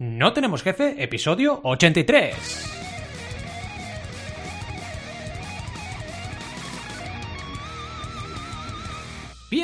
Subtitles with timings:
[0.00, 2.79] No tenemos jefe, episodio 83.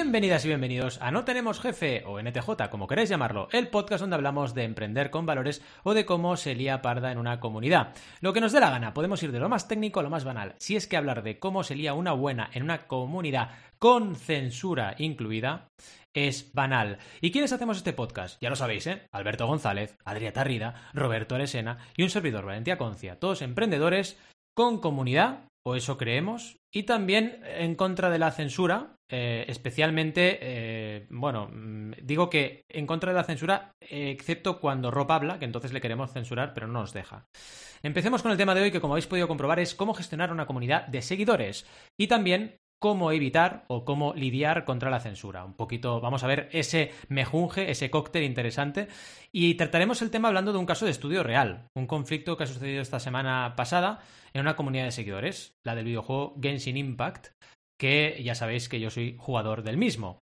[0.06, 4.14] Bienvenidas y bienvenidos a No Tenemos Jefe, o NTJ, como queréis llamarlo, el podcast donde
[4.14, 7.92] hablamos de emprender con valores o de cómo se lía parda en una comunidad.
[8.20, 10.22] Lo que nos dé la gana, podemos ir de lo más técnico a lo más
[10.22, 10.54] banal.
[10.58, 14.94] Si es que hablar de cómo se lía una buena en una comunidad con censura
[14.96, 15.66] incluida
[16.14, 16.98] es banal.
[17.20, 18.40] ¿Y quiénes hacemos este podcast?
[18.40, 19.08] Ya lo sabéis, ¿eh?
[19.10, 23.18] Alberto González, Adrià Tarrida, Roberto Aresena y un servidor, Valentía Concia.
[23.18, 24.20] Todos emprendedores
[24.54, 31.08] con comunidad, o eso creemos, y también en contra de la censura, eh, especialmente, eh,
[31.10, 35.44] bueno, mm, digo que en contra de la censura, eh, excepto cuando Rob habla, que
[35.44, 37.26] entonces le queremos censurar, pero no nos deja.
[37.82, 40.46] Empecemos con el tema de hoy, que como habéis podido comprobar es cómo gestionar una
[40.46, 41.66] comunidad de seguidores
[41.98, 45.44] y también cómo evitar o cómo lidiar contra la censura.
[45.44, 48.88] Un poquito, vamos a ver ese mejunje, ese cóctel interesante.
[49.32, 52.46] Y trataremos el tema hablando de un caso de estudio real, un conflicto que ha
[52.46, 54.00] sucedido esta semana pasada
[54.32, 57.28] en una comunidad de seguidores, la del videojuego Genshin Impact,
[57.78, 60.20] que ya sabéis que yo soy jugador del mismo.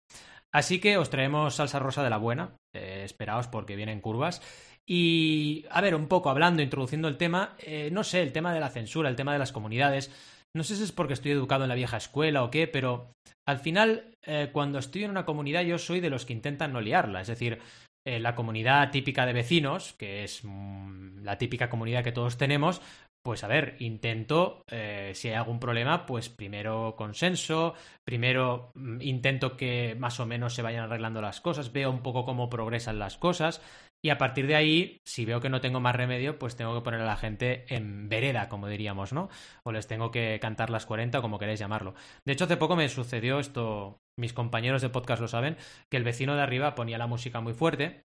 [0.54, 4.42] Así que os traemos salsa rosa de la buena, eh, esperaos porque vienen curvas.
[4.86, 8.60] Y, a ver, un poco hablando, introduciendo el tema, eh, no sé, el tema de
[8.60, 10.12] la censura, el tema de las comunidades.
[10.56, 13.14] No sé si es porque estoy educado en la vieja escuela o qué, pero
[13.48, 16.82] al final, eh, cuando estoy en una comunidad, yo soy de los que intentan no
[16.82, 17.22] liarla.
[17.22, 17.60] Es decir,
[18.06, 22.82] eh, la comunidad típica de vecinos, que es mm, la típica comunidad que todos tenemos,
[23.24, 27.74] pues a ver, intento, eh, si hay algún problema, pues primero consenso,
[28.06, 32.26] primero mm, intento que más o menos se vayan arreglando las cosas, veo un poco
[32.26, 33.62] cómo progresan las cosas
[34.06, 36.84] y a partir de ahí, si veo que no tengo más remedio, pues tengo que
[36.84, 39.30] poner a la gente en vereda, como diríamos, ¿no?
[39.64, 41.96] O les tengo que cantar las 40 o como queréis llamarlo.
[42.26, 45.56] De hecho, hace poco me sucedió esto, mis compañeros de podcast lo saben,
[45.90, 48.04] que el vecino de arriba ponía la música muy fuerte.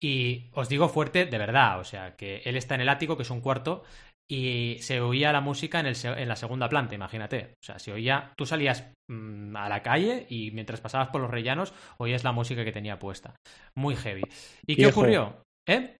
[0.00, 3.22] Y os digo fuerte de verdad, o sea, que él está en el ático, que
[3.24, 3.82] es un cuarto,
[4.30, 7.54] y se oía la música en, el, en, la segunda planta, imagínate.
[7.62, 11.30] O sea, se oía, tú salías mmm, a la calle y mientras pasabas por los
[11.30, 13.34] rellanos oías la música que tenía puesta.
[13.76, 14.22] Muy heavy.
[14.66, 15.42] ¿Y qué ocurrió?
[15.68, 15.96] ¿Eh?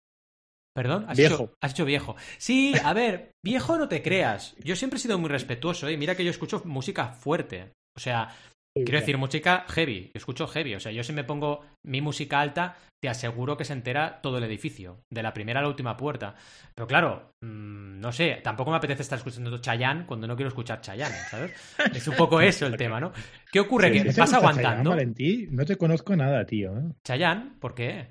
[0.74, 1.34] Perdón, has Viejo.
[1.34, 2.16] Hecho, has hecho viejo.
[2.38, 4.56] Sí, a ver, viejo no te creas.
[4.64, 5.98] Yo siempre he sido muy respetuoso, ¿eh?
[5.98, 7.72] Mira que yo escucho música fuerte.
[7.94, 8.34] O sea,
[8.74, 10.04] quiero decir, música heavy.
[10.14, 10.74] Yo escucho heavy.
[10.74, 14.38] O sea, yo si me pongo mi música alta, te aseguro que se entera todo
[14.38, 16.34] el edificio, de la primera a la última puerta.
[16.74, 20.80] Pero claro, mmm, no sé, tampoco me apetece estar escuchando Chayanne cuando no quiero escuchar
[20.80, 21.52] Chayanne, ¿sabes?
[21.94, 23.12] Es un poco eso el tema, ¿no?
[23.50, 23.88] ¿Qué ocurre?
[23.88, 24.68] Sí, que ¿no te vas gusta aguantando.
[24.70, 25.48] Chayanne, Valentí?
[25.50, 26.76] No te conozco nada, tío.
[26.78, 26.82] ¿eh?
[27.04, 28.06] Chayanne, ¿por qué?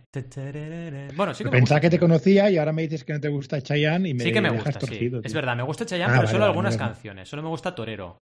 [1.15, 1.79] Bueno, sí que me Pensaba gusta.
[1.79, 4.31] que te conocía y ahora me dices que no te gusta Chayanne y me Sí
[4.33, 5.11] que me dejas gusta, sí.
[5.23, 6.91] Es verdad, me gusta Chayanne, Ah, pero vale, solo vale, algunas vale.
[6.91, 7.29] canciones.
[7.29, 8.17] Solo me gusta Torero.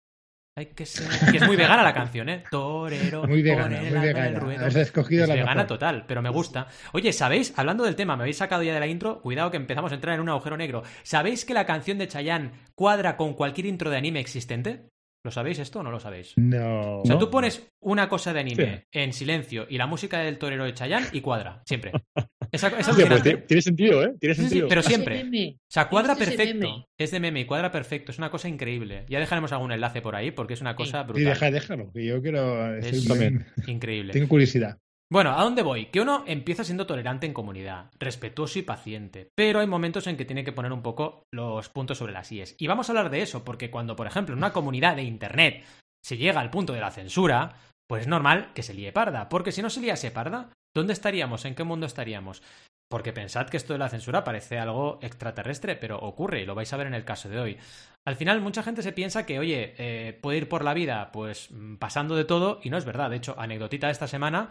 [0.59, 1.07] Hay que ser...
[1.31, 2.43] Que es muy vegana la canción, ¿eh?
[2.51, 3.23] Torero.
[3.29, 4.41] Muy vegana, muy vegana.
[4.41, 4.67] ruedo.
[4.67, 5.69] Has escogido Es la vegana mejor.
[5.69, 6.67] total, pero me gusta.
[6.93, 7.53] Oye, ¿sabéis?
[7.57, 9.21] Hablando del tema, me habéis sacado ya de la intro.
[9.21, 10.83] Cuidado que empezamos a entrar en un agujero negro.
[11.05, 14.89] ¿Sabéis que la canción de Chayanne cuadra con cualquier intro de anime existente?
[15.25, 16.33] ¿Lo sabéis esto o no lo sabéis?
[16.37, 17.01] No.
[17.01, 17.19] O sea, ¿No?
[17.21, 19.01] tú pones una cosa de anime Sí.
[19.01, 21.93] en silencio y la música del torero de Chayanne y cuadra, siempre.
[22.51, 24.15] Es, es Hostia, pues tiene, sentido, ¿eh?
[24.19, 24.69] Tiene Sí, sí, sentido.
[24.69, 25.23] pero siempre.
[25.23, 26.67] O sea, cuadra ¿Viste ese perfecto.
[26.67, 26.85] meme?
[26.97, 28.11] Es de meme y cuadra perfecto.
[28.11, 29.05] Es una cosa increíble.
[29.07, 31.25] Ya dejaremos algún enlace por ahí porque es una cosa Sí, brutal.
[31.27, 32.75] deja, déjalo, que yo quiero...
[32.75, 34.15] Es muy- increíble.
[34.15, 34.79] Tengo curiosidad.
[35.11, 35.87] Bueno, ¿a dónde voy?
[35.87, 40.27] Que uno empieza siendo tolerante en comunidad, respetuoso y paciente, pero hay momentos en que
[40.27, 42.57] tiene que poner un poco los puntos sobre las IES.
[42.59, 45.65] Y vamos a hablar de eso, porque cuando, por ejemplo, en una comunidad de Internet
[46.05, 47.55] se llega al punto de la censura,
[47.89, 51.47] pues es normal que se líe parda, porque si no se liase parda, ¿dónde estaríamos?
[51.47, 52.43] ¿En qué mundo estaríamos?
[52.91, 56.73] Porque pensad que esto de la censura parece algo extraterrestre, pero ocurre y lo vais
[56.73, 57.59] a ver en el caso de hoy.
[58.07, 61.51] Al final, mucha gente se piensa que, oye, eh, puede ir por la vida, pues
[61.51, 63.11] mm, pasando de todo, y no es verdad.
[63.11, 64.49] De hecho, anecdotita de esta semana,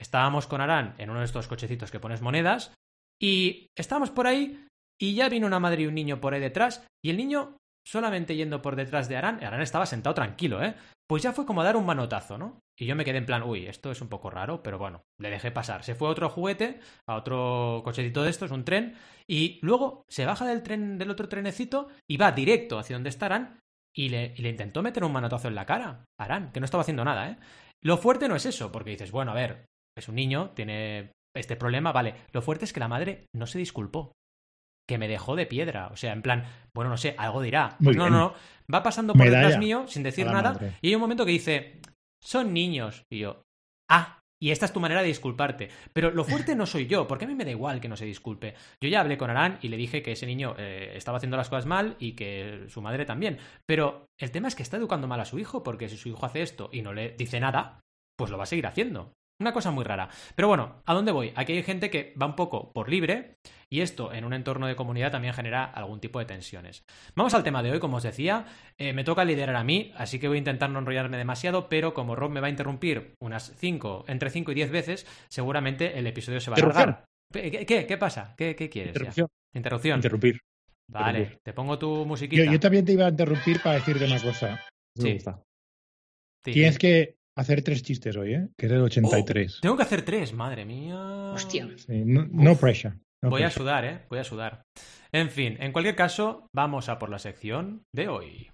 [0.00, 2.74] estábamos con Arán en uno de estos cochecitos que pones monedas,
[3.20, 4.66] y estábamos por ahí,
[5.00, 7.56] y ya vino una madre y un niño por ahí detrás, y el niño
[7.86, 10.74] solamente yendo por detrás de Arán, Arán estaba sentado tranquilo, ¿eh?
[11.08, 12.60] Pues ya fue como dar un manotazo, ¿no?
[12.78, 15.30] Y yo me quedé en plan, uy, esto es un poco raro, pero bueno, le
[15.30, 15.82] dejé pasar.
[15.82, 16.78] Se fue a otro juguete,
[17.08, 18.94] a otro cochecito de estos, un tren,
[19.28, 23.26] y luego se baja del tren, del otro trenecito, y va directo hacia donde está
[23.26, 23.58] Arán,
[23.94, 26.04] y le, y le intentó meter un manotazo en la cara.
[26.18, 27.38] Arán, que no estaba haciendo nada, ¿eh?
[27.82, 29.66] Lo fuerte no es eso, porque dices, bueno, a ver,
[30.00, 32.14] es un niño, tiene este problema, vale.
[32.32, 34.12] Lo fuerte es que la madre no se disculpó.
[34.88, 35.88] Que me dejó de piedra.
[35.92, 36.44] O sea, en plan,
[36.74, 37.76] bueno, no sé, algo dirá.
[37.82, 38.34] Pues no, no, no.
[38.72, 40.52] Va pasando por Medalla detrás mío sin decir nada.
[40.54, 40.72] madre.
[40.82, 41.80] Y hay un momento que dice,
[42.20, 43.04] son niños.
[43.08, 43.44] Y yo,
[43.88, 45.68] ah, y esta es tu manera de disculparte.
[45.92, 48.06] Pero lo fuerte no soy yo, porque a mí me da igual que no se
[48.06, 48.54] disculpe.
[48.82, 51.50] Yo ya hablé con Arán y le dije que ese niño eh, estaba haciendo las
[51.50, 53.38] cosas mal y que su madre también.
[53.66, 56.24] Pero el tema es que está educando mal a su hijo, porque si su hijo
[56.24, 57.80] hace esto y no le dice nada,
[58.16, 59.12] pues lo va a seguir haciendo.
[59.40, 60.08] Una cosa muy rara.
[60.34, 61.32] Pero bueno, ¿a dónde voy?
[61.34, 63.36] Aquí hay gente que va un poco por libre
[63.70, 66.84] y esto en un entorno de comunidad también genera algún tipo de tensiones.
[67.14, 68.44] Vamos al tema de hoy, como os decía.
[68.76, 71.94] Eh, me toca liderar a mí, así que voy a intentar no enrollarme demasiado, pero
[71.94, 76.06] como Rob me va a interrumpir unas 5, entre 5 y 10 veces, seguramente el
[76.06, 77.04] episodio se va a alargar.
[77.32, 78.34] ¿Qué, qué, qué pasa?
[78.36, 78.92] ¿Qué, qué quieres?
[78.92, 79.00] ya?
[79.00, 79.28] Interrupción.
[79.54, 79.98] Interrupción.
[79.98, 80.40] Interrumpir.
[80.90, 81.38] Vale, Interrumpir.
[81.44, 82.44] te pongo tu musiquita.
[82.44, 84.60] Yo, yo también te iba a interrumpir para decirte una cosa.
[84.98, 85.18] Sí.
[85.18, 86.52] Sí.
[86.52, 88.48] Tienes que hacer tres chistes hoy, ¿eh?
[88.56, 89.60] Que eres el 83.
[89.62, 91.32] Tengo que hacer tres, madre mía.
[91.32, 91.68] Hostia.
[91.76, 92.94] Sí, no, no pressure.
[93.22, 94.00] no Voy a sudar, ¿eh?
[94.08, 94.62] Voy a sudar.
[95.12, 98.50] En fin, en cualquier caso, vamos a por la sección de hoy.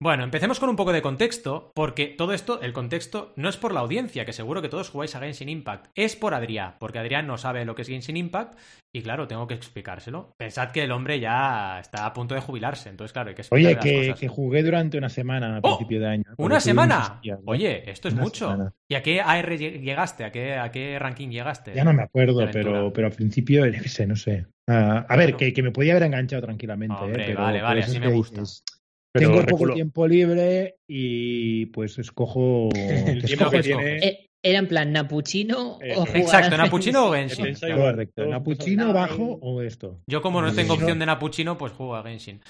[0.00, 3.74] Bueno, empecemos con un poco de contexto, porque todo esto, el contexto, no es por
[3.74, 7.26] la audiencia, que seguro que todos jugáis a Genshin Impact, es por Adrián, porque Adrián
[7.26, 8.56] no sabe lo que es Genshin Impact,
[8.94, 10.32] y claro, tengo que explicárselo.
[10.38, 13.74] Pensad que el hombre ya está a punto de jubilarse, entonces claro, hay que Oye,
[13.74, 14.20] las que, cosas.
[14.20, 15.76] que jugué durante una semana a ¡Oh!
[15.76, 16.24] principio de año.
[16.36, 17.20] ¿Una semana?
[17.46, 18.50] Oye, esto es Una mucho.
[18.52, 18.72] semana.
[18.88, 20.24] ¿Y a qué AR lleg- llegaste?
[20.24, 21.74] ¿A qué, a qué ranking llegaste?
[21.74, 24.46] Ya no me acuerdo, pero, pero al principio, qué sé, no sé.
[24.68, 26.94] Ah, a ver, que, que me podía haber enganchado tranquilamente.
[27.04, 27.12] ¿eh?
[27.14, 28.42] Pero, vale, vale, así me gusta.
[28.42, 28.62] dices,
[29.18, 32.68] Pero Tengo poco reculo- tiempo libre y pues escojo.
[32.74, 33.96] El que tiene.
[33.98, 37.44] Eh, ¿Era en plan Napuchino Eh, o jugar Exacto, Napuchino o Genshin?
[37.46, 37.76] Genshin.
[37.76, 38.24] Correcto.
[38.26, 40.00] ¿Napuchino bajo o esto?
[40.08, 42.36] Yo como no tengo opción de Napuchino, pues juego a Genshin.
[42.36, 42.42] Eh,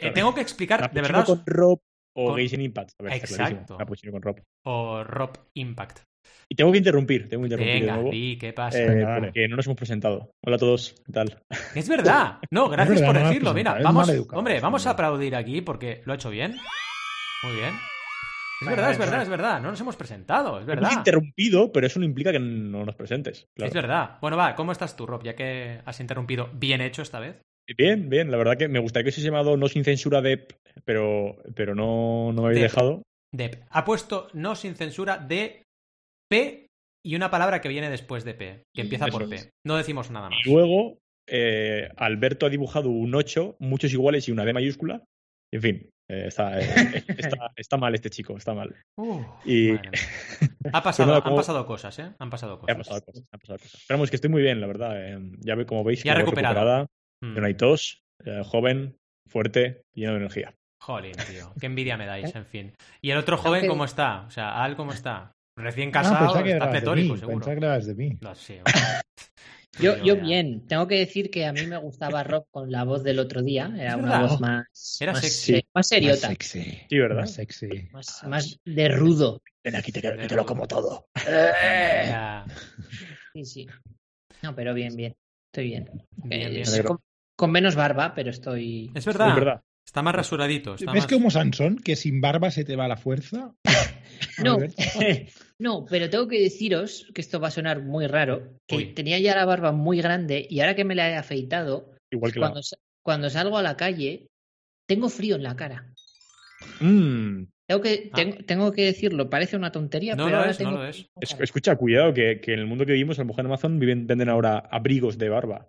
[0.00, 0.14] Claro.
[0.14, 1.78] tengo que explicar, de verdad, con Rob
[2.16, 2.90] o con- Genshin Impact.
[2.98, 3.76] A ver, está Exacto.
[3.76, 4.40] Cappuccino con Rob.
[4.66, 6.00] o Rob Impact.
[6.48, 8.10] Y tengo que interrumpir, tengo que interrumpir de Venga, nuevo.
[8.10, 8.78] di, ¿qué pasa?
[8.78, 10.30] eh, Venga, porque no nos hemos presentado.
[10.44, 11.38] Hola a todos, ¿qué tal?
[11.74, 12.38] Es verdad.
[12.50, 13.54] No, gracias verdad, por no decirlo.
[13.54, 16.56] Mira, vamos, maleducado, hombre, vamos a aplaudir aquí porque lo ha hecho bien.
[17.42, 17.72] Muy bien.
[18.60, 19.60] Es verdad, es verdad, es verdad.
[19.60, 20.90] No nos hemos presentado, es Hemos verdad.
[20.92, 23.46] interrumpido, pero eso no implica que no nos presentes.
[23.54, 23.68] claro.
[23.68, 24.18] Es verdad.
[24.20, 25.22] Bueno, va, ¿cómo estás tú, Rob?
[25.22, 27.36] Ya que has interrumpido bien hecho esta vez.
[27.76, 28.30] Bien, bien.
[28.30, 30.52] La verdad que me gustaría que se llamado No Sin Censura Dep,
[30.84, 32.70] pero, pero no, no me habéis Dep.
[32.70, 33.02] dejado.
[33.32, 33.64] Dep.
[33.70, 35.63] Ha puesto no sin censura de
[36.30, 36.66] P
[37.04, 39.34] y una palabra que viene después de P, que empieza por P.
[39.36, 39.50] es.
[39.66, 40.38] No decimos nada más.
[40.46, 40.98] Luego,
[41.28, 45.02] eh, Alberto ha dibujado un 8, muchos iguales y una D mayúscula.
[45.52, 46.64] En fin, eh, está, eh,
[47.18, 48.74] está, está mal este chico, está mal.
[48.98, 50.00] Uh, Y- madre mía.
[50.72, 52.10] Ha pasado, nada, han pasado cosas, ¿eh?
[52.18, 52.76] Han pasado Ha cosas.
[52.76, 53.84] pasado cosas, ha pasado cosas.
[53.86, 54.92] Pero vamos, que estoy muy bien, la verdad.
[54.96, 56.54] eh, ya ve, como veis, Ya recuperado.
[56.54, 56.86] recuperada,
[57.22, 57.40] Mm.
[57.40, 58.96] no hay tos, eh, joven,
[59.30, 60.54] fuerte, lleno de energía.
[60.82, 61.52] Jolín, tío.
[61.58, 62.72] Qué envidia me dais, en fin.
[63.00, 64.24] ¿Y el otro joven cómo está?
[64.26, 65.32] O sea, Al, ¿cómo está?
[65.56, 67.38] Recién casado, que está pletórico, mí, seguro.
[67.38, 68.18] pensaba que hablabas de mí.
[68.20, 68.60] No sé.
[69.80, 73.02] Yo, yo bien, tengo que decir que a mí me gustaba Rob con la voz
[73.02, 74.20] del otro día, era una verdad.
[74.28, 75.54] voz más, Era más, sexy.
[75.56, 76.78] eh, más seriota, Más sexy.
[76.88, 77.20] Sí, ¿verdad?
[77.22, 77.88] Más sexy.
[77.90, 79.42] más, más de rudo.
[79.64, 81.08] Ven aquí, te, que te lo como todo.
[83.32, 83.66] Sí, sí.
[84.42, 85.16] No, pero bien, bien.
[85.52, 85.90] Estoy bien.
[86.18, 86.84] Bien, Eh, bien.
[86.84, 86.98] con,
[87.36, 88.92] con menos barba, pero estoy.
[88.94, 89.30] Es verdad.
[89.30, 89.60] Es verdad.
[89.86, 90.74] Está más rasuradito.
[90.74, 91.12] Está ¿Ves más...
[91.12, 93.54] como Sansón, que sin barba se te va la fuerza?
[94.44, 94.58] No,
[95.58, 98.94] no, pero tengo que deciros que esto va a sonar muy raro, que Uy.
[98.94, 102.38] tenía ya la barba muy grande y ahora que me la he afeitado, Igual que
[102.40, 102.46] la.
[102.46, 104.28] cuando, sa- cuando salgo a la calle,
[104.88, 105.92] tengo frío en la cara.
[106.80, 108.16] Mm, Tengo que, Ah.
[108.16, 110.88] tengo, tengo que decirlo, parece una tontería, No pero lo ahora es, no tengo lo
[110.88, 111.06] es.
[111.40, 114.06] escucha, cuidado, que, que en el mundo que vivimos, a lo mejor en Amazon viven,
[114.06, 115.68] venden ahora abrigos de barba.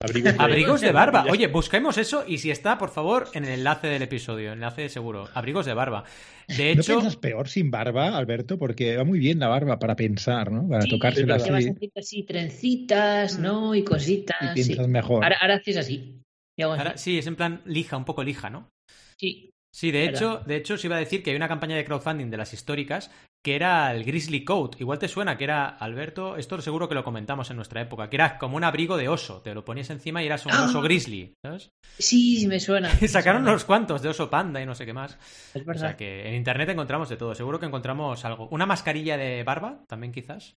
[0.00, 1.26] Abrigos de, Abrigos de barba.
[1.28, 4.52] Oye, busquemos eso y si está, por favor, en el enlace del episodio.
[4.52, 5.28] Enlace seguro.
[5.34, 6.04] Abrigos de barba.
[6.46, 8.58] De ¿No hecho, piensas peor sin barba, Alberto?
[8.58, 10.68] Porque va muy bien la barba para pensar, ¿no?
[10.68, 13.74] Para Sí, te vas así así trencitas, ¿no?
[13.74, 14.36] Y y cositas.
[14.54, 14.62] sí.
[14.66, 15.24] piensas mejor.
[15.24, 16.22] Ahora, ahora haces así.
[16.56, 16.82] Y hago así.
[16.82, 18.70] ahora sí, es en plan lija, un poco lija, ¿no?
[19.16, 19.50] Sí.
[19.78, 22.30] Sí, de hecho, de hecho, os iba a decir que hay una campaña de crowdfunding
[22.30, 23.12] de las históricas
[23.44, 24.80] que era el Grizzly Coat.
[24.80, 28.16] Igual te suena que era, Alberto, esto seguro que lo comentamos en nuestra época, que
[28.16, 29.40] era como un abrigo de oso.
[29.40, 30.64] Te lo ponías encima y eras un ¡Ah!
[30.64, 31.70] oso grizzly, ¿sabes?
[31.96, 32.90] Sí, me suena.
[33.00, 33.52] Y sacaron suena.
[33.52, 35.16] unos cuantos de oso panda y no sé qué más.
[35.54, 35.80] Es O verdad.
[35.80, 37.36] sea que en internet encontramos de todo.
[37.36, 38.48] Seguro que encontramos algo.
[38.50, 40.56] Una mascarilla de barba, también quizás.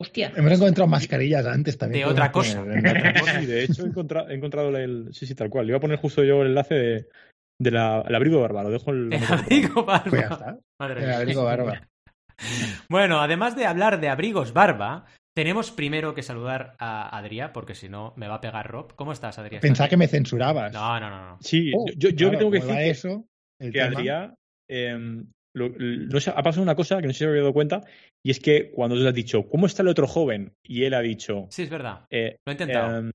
[0.00, 0.32] Hostia.
[0.36, 2.04] Hemos encontrado mascarillas antes también.
[2.06, 2.60] De otra cosa.
[2.60, 3.40] poner en otra cosa.
[3.40, 5.08] Sí, de hecho he, encontra- he encontrado el.
[5.12, 5.66] Sí, sí, tal cual.
[5.66, 7.08] Le iba a poner justo yo el enlace de,
[7.60, 8.62] de la, el abrigo barba.
[8.64, 9.24] Lo dejo De el.
[9.24, 10.10] abrigo barba.
[10.10, 10.58] Pues ya está.
[10.80, 11.86] Madre El abrigo barba.
[12.88, 15.04] Bueno, además de hablar de abrigos barba,
[15.36, 18.94] tenemos primero que saludar a Adrián, porque si no me va a pegar Rob.
[18.96, 19.60] ¿Cómo estás, Adrián?
[19.60, 20.72] Pensaba ¿Estás que me censurabas.
[20.72, 21.28] No, no, no.
[21.32, 21.38] no.
[21.40, 23.24] Sí, Oh, yo, yo claro, tengo que decir que, eso,
[23.60, 23.98] el que tema.
[23.98, 24.34] Adrián.
[24.68, 25.66] em, lo-
[26.34, 27.82] ha pasado una cosa que no sé si os habéis dado cuenta.
[28.24, 30.52] Y es que cuando os has dicho, ¿cómo está el otro joven?
[30.64, 31.46] Y él ha dicho.
[31.50, 32.06] Sí, es verdad.
[32.10, 32.98] eh, Lo he intentado.
[33.00, 33.10] em,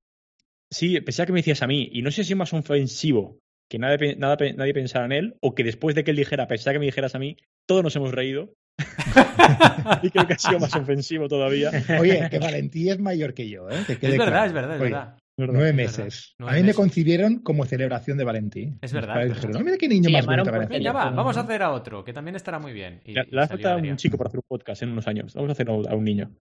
[0.72, 1.90] sí, pensaba que me decías a mí.
[1.92, 5.36] Y no sé si es más ofensivo que nada, pe- nada nadie pensara en él.
[5.42, 7.96] O que después de que él dijera, pensaba que me dijeras a mí, todos nos
[7.96, 8.54] hemos reído.
[10.04, 11.72] y creo que ha sido más ofensivo todavía.
[12.00, 13.78] Oye, que Valentí es mayor que yo, ¿eh?
[13.88, 14.46] Que quede es verdad, claro.
[14.48, 15.18] es verdad, es Oye, verdad.
[15.38, 16.36] Nueve es meses.
[16.40, 16.54] verdad.
[16.56, 18.78] A mí me concibieron como celebración de Valentín.
[18.82, 20.78] Es verdad, padres "Ah, mira qué niño Sí, más llamaron bonito por parece".
[20.80, 21.46] Venga, va, vamos a ¿no?
[21.46, 23.02] hacer a otro, que también estará muy bien.
[23.06, 25.34] Y- Le, hace falta un chico para hacer un podcast en unos años.
[25.34, 26.32] Vamos a hacer a un niño.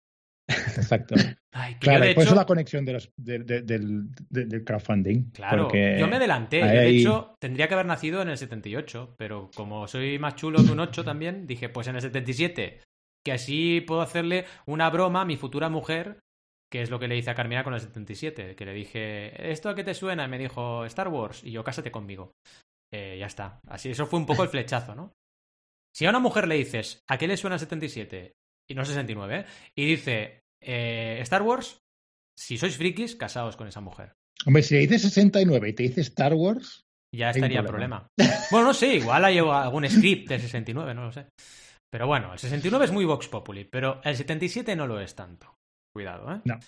[0.48, 1.14] Exacto.
[1.52, 5.30] Ay, Claro, por eso hecho, la conexión de los, de- de- del, de- del crowdfunding.
[5.30, 6.58] Claro, yo me adelanté.
[6.58, 10.36] Yo, ahí- de hecho, tendría que haber nacido en el 78, pero como soy más
[10.36, 12.80] chulo que un 8 también, dije, pues en el 77,
[13.24, 16.18] que así puedo hacerle una broma a mi futura mujer,
[16.70, 19.68] que es lo que le hice a Carmina con el 77, que le dije, ¿esto
[19.68, 20.24] a qué te suena?
[20.24, 22.32] Y me dijo, Star Wars, y yo, cásate conmigo.
[22.92, 23.60] Eh, ya está.
[23.68, 25.12] Así, eso fue un poco el flechazo, ¿no?
[25.94, 28.32] Si a una mujer le dices, ¿a qué le suena el 77?
[28.68, 29.44] Y no 69, ¿eh?
[29.76, 31.78] Y dice, eh, Star Wars,
[32.38, 34.12] si sois frikis, casaos con esa mujer.
[34.46, 36.82] Hombre, si le dices 69 y te dice Star Wars,
[37.14, 38.08] Ya estaría problema.
[38.16, 38.40] problema.
[38.50, 41.26] Bueno, no sé, igual hay algún script del 69, no lo sé.
[41.90, 45.54] Pero bueno, el 69 es muy Vox Populi, pero el 77 no lo es tanto.
[45.94, 46.40] Cuidado, ¿eh?
[46.44, 46.58] No.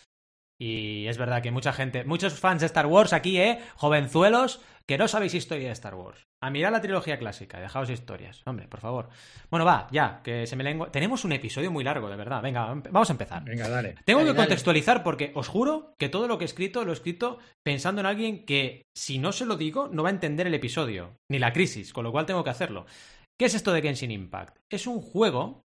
[0.58, 3.60] Y es verdad que mucha gente, muchos fans de Star Wars aquí, ¿eh?
[3.76, 6.24] Jovenzuelos, que no sabéis historia de Star Wars.
[6.42, 8.42] A mirar la trilogía clásica, dejaos historias.
[8.46, 9.08] Hombre, por favor.
[9.50, 10.90] Bueno, va, ya, que se me lengua.
[10.90, 12.40] Tenemos un episodio muy largo, de verdad.
[12.42, 13.44] Venga, vamos a empezar.
[13.44, 13.96] venga, dale.
[14.04, 14.46] Tengo Dale, que dale.
[14.48, 18.06] contextualizar porque os juro que todo lo que he escrito lo he escrito pensando en
[18.06, 21.52] alguien que, si no se lo digo, no va a entender el episodio, ni la
[21.52, 22.86] crisis, con lo cual tengo que hacerlo.
[23.38, 24.56] ¿Qué es esto de Genshin Impact?
[24.70, 25.64] Es un juego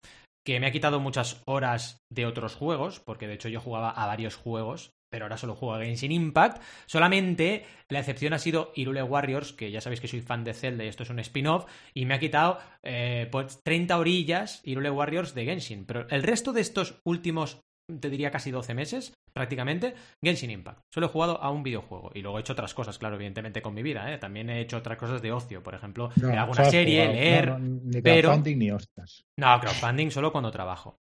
[0.44, 4.06] que me ha quitado muchas horas de otros juegos, porque de hecho yo jugaba a
[4.06, 6.62] varios juegos, pero ahora solo juego a Genshin Impact.
[6.88, 10.84] Solamente la excepción ha sido Irule Warriors, que ya sabéis que soy fan de Zelda
[10.84, 15.36] y esto es un spin-off, y me ha quitado eh, pues 30 orillas Irule Warriors
[15.36, 15.86] de Genshin.
[15.86, 17.62] Pero el resto de estos últimos,
[18.00, 20.80] te diría casi 12 meses, prácticamente, Genshin Impact.
[20.94, 23.74] Solo he jugado a un videojuego y luego he hecho otras cosas, claro, evidentemente con
[23.74, 24.12] mi vida.
[24.14, 24.18] ¿eh?
[24.18, 27.14] También he hecho otras cosas de ocio, por ejemplo, No, serie, jugado.
[27.14, 27.48] leer.
[27.50, 29.24] No, no, ni pero- crowdfunding ni hostias.
[29.38, 30.98] No, crowdfunding solo cuando trabajo.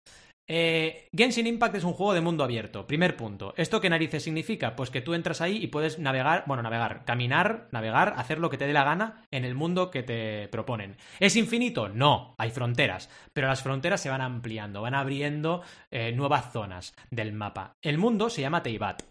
[0.55, 2.87] Eh, Genshin Impact es un juego de mundo abierto.
[2.87, 3.55] Primer punto.
[3.57, 4.77] ¿Esto qué narices significa?
[4.77, 8.59] Pues que tú entras ahí y puedes navegar, bueno, navegar, caminar, navegar, hacer lo que
[8.59, 10.99] te dé la gana en el mundo que te proponen.
[11.21, 11.89] ¿Es infinito?
[11.89, 13.09] No, hay fronteras.
[13.33, 17.73] Pero las fronteras se van ampliando, van abriendo eh, nuevas zonas del mapa.
[17.81, 19.05] El mundo se llama Teyvat.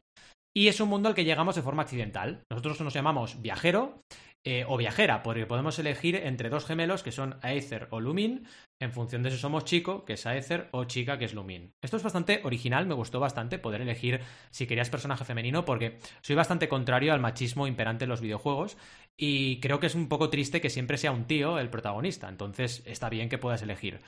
[0.53, 2.43] Y es un mundo al que llegamos de forma accidental.
[2.51, 4.03] Nosotros nos llamamos viajero
[4.43, 8.47] eh, o viajera, porque podemos elegir entre dos gemelos que son Aether o Lumin,
[8.79, 11.75] en función de si somos chico, que es Aether, o chica, que es Lumin.
[11.81, 16.35] Esto es bastante original, me gustó bastante poder elegir si querías personaje femenino, porque soy
[16.35, 18.77] bastante contrario al machismo imperante en los videojuegos,
[19.15, 22.81] y creo que es un poco triste que siempre sea un tío el protagonista, entonces
[22.85, 23.99] está bien que puedas elegir.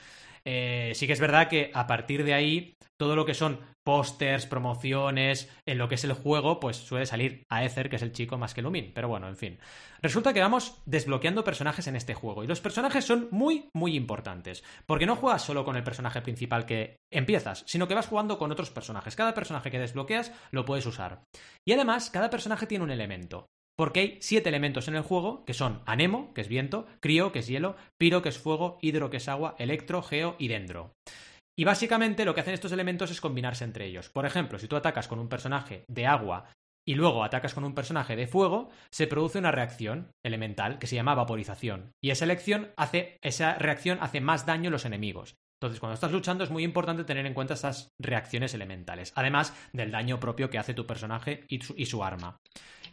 [0.45, 4.45] Eh, sí que es verdad que a partir de ahí, todo lo que son pósters,
[4.45, 8.37] promociones, en lo que es el juego, pues suele salir Aether, que es el chico
[8.37, 8.91] más que Lumin.
[8.93, 9.59] Pero bueno, en fin.
[10.01, 12.43] Resulta que vamos desbloqueando personajes en este juego.
[12.43, 14.63] Y los personajes son muy, muy importantes.
[14.85, 18.51] Porque no juegas solo con el personaje principal que empiezas, sino que vas jugando con
[18.51, 19.15] otros personajes.
[19.15, 21.23] Cada personaje que desbloqueas lo puedes usar.
[21.65, 23.47] Y además, cada personaje tiene un elemento.
[23.75, 27.39] Porque hay siete elementos en el juego, que son Anemo, que es viento, Crío, que
[27.39, 30.93] es hielo, Piro, que es fuego, Hidro, que es agua, Electro, Geo y Dendro.
[31.57, 34.09] Y básicamente lo que hacen estos elementos es combinarse entre ellos.
[34.09, 36.49] Por ejemplo, si tú atacas con un personaje de agua
[36.85, 40.95] y luego atacas con un personaje de fuego, se produce una reacción elemental que se
[40.95, 41.91] llama vaporización.
[42.03, 42.25] Y esa,
[42.77, 45.35] hace, esa reacción hace más daño a los enemigos.
[45.61, 49.91] Entonces, cuando estás luchando es muy importante tener en cuenta estas reacciones elementales, además del
[49.91, 52.37] daño propio que hace tu personaje y su arma.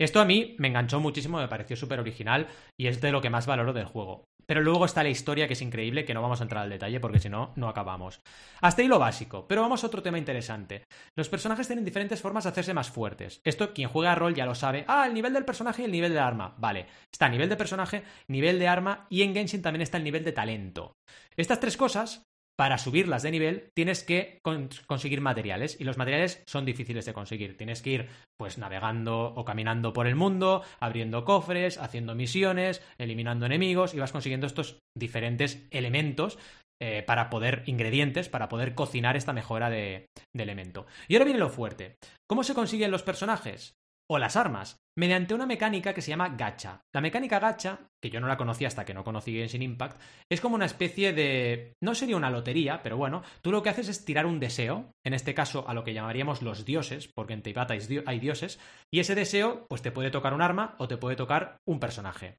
[0.00, 3.28] Esto a mí me enganchó muchísimo, me pareció súper original y es de lo que
[3.28, 4.24] más valoro del juego.
[4.46, 7.00] Pero luego está la historia que es increíble, que no vamos a entrar al detalle
[7.00, 8.22] porque si no, no acabamos.
[8.62, 10.84] Hasta ahí lo básico, pero vamos a otro tema interesante.
[11.14, 13.42] Los personajes tienen diferentes formas de hacerse más fuertes.
[13.44, 14.86] Esto quien juega a rol ya lo sabe.
[14.88, 16.54] Ah, el nivel del personaje y el nivel de arma.
[16.56, 20.24] Vale, está nivel de personaje, nivel de arma y en Genshin también está el nivel
[20.24, 20.96] de talento.
[21.36, 22.22] Estas tres cosas
[22.60, 27.14] para subirlas de nivel tienes que con conseguir materiales y los materiales son difíciles de
[27.14, 27.56] conseguir.
[27.56, 33.46] Tienes que ir pues navegando o caminando por el mundo, abriendo cofres, haciendo misiones, eliminando
[33.46, 36.38] enemigos y vas consiguiendo estos diferentes elementos
[36.82, 40.84] eh, para poder, ingredientes, para poder cocinar esta mejora de, de elemento.
[41.08, 41.96] Y ahora viene lo fuerte.
[42.28, 43.72] ¿Cómo se consiguen los personajes?
[44.10, 46.82] O las armas, mediante una mecánica que se llama gacha.
[46.92, 50.40] La mecánica gacha, que yo no la conocía hasta que no conocí Genshin Impact, es
[50.40, 51.74] como una especie de...
[51.80, 55.14] no sería una lotería, pero bueno, tú lo que haces es tirar un deseo, en
[55.14, 57.74] este caso a lo que llamaríamos los dioses, porque en Teipata
[58.06, 58.58] hay dioses,
[58.92, 62.38] y ese deseo pues te puede tocar un arma o te puede tocar un personaje.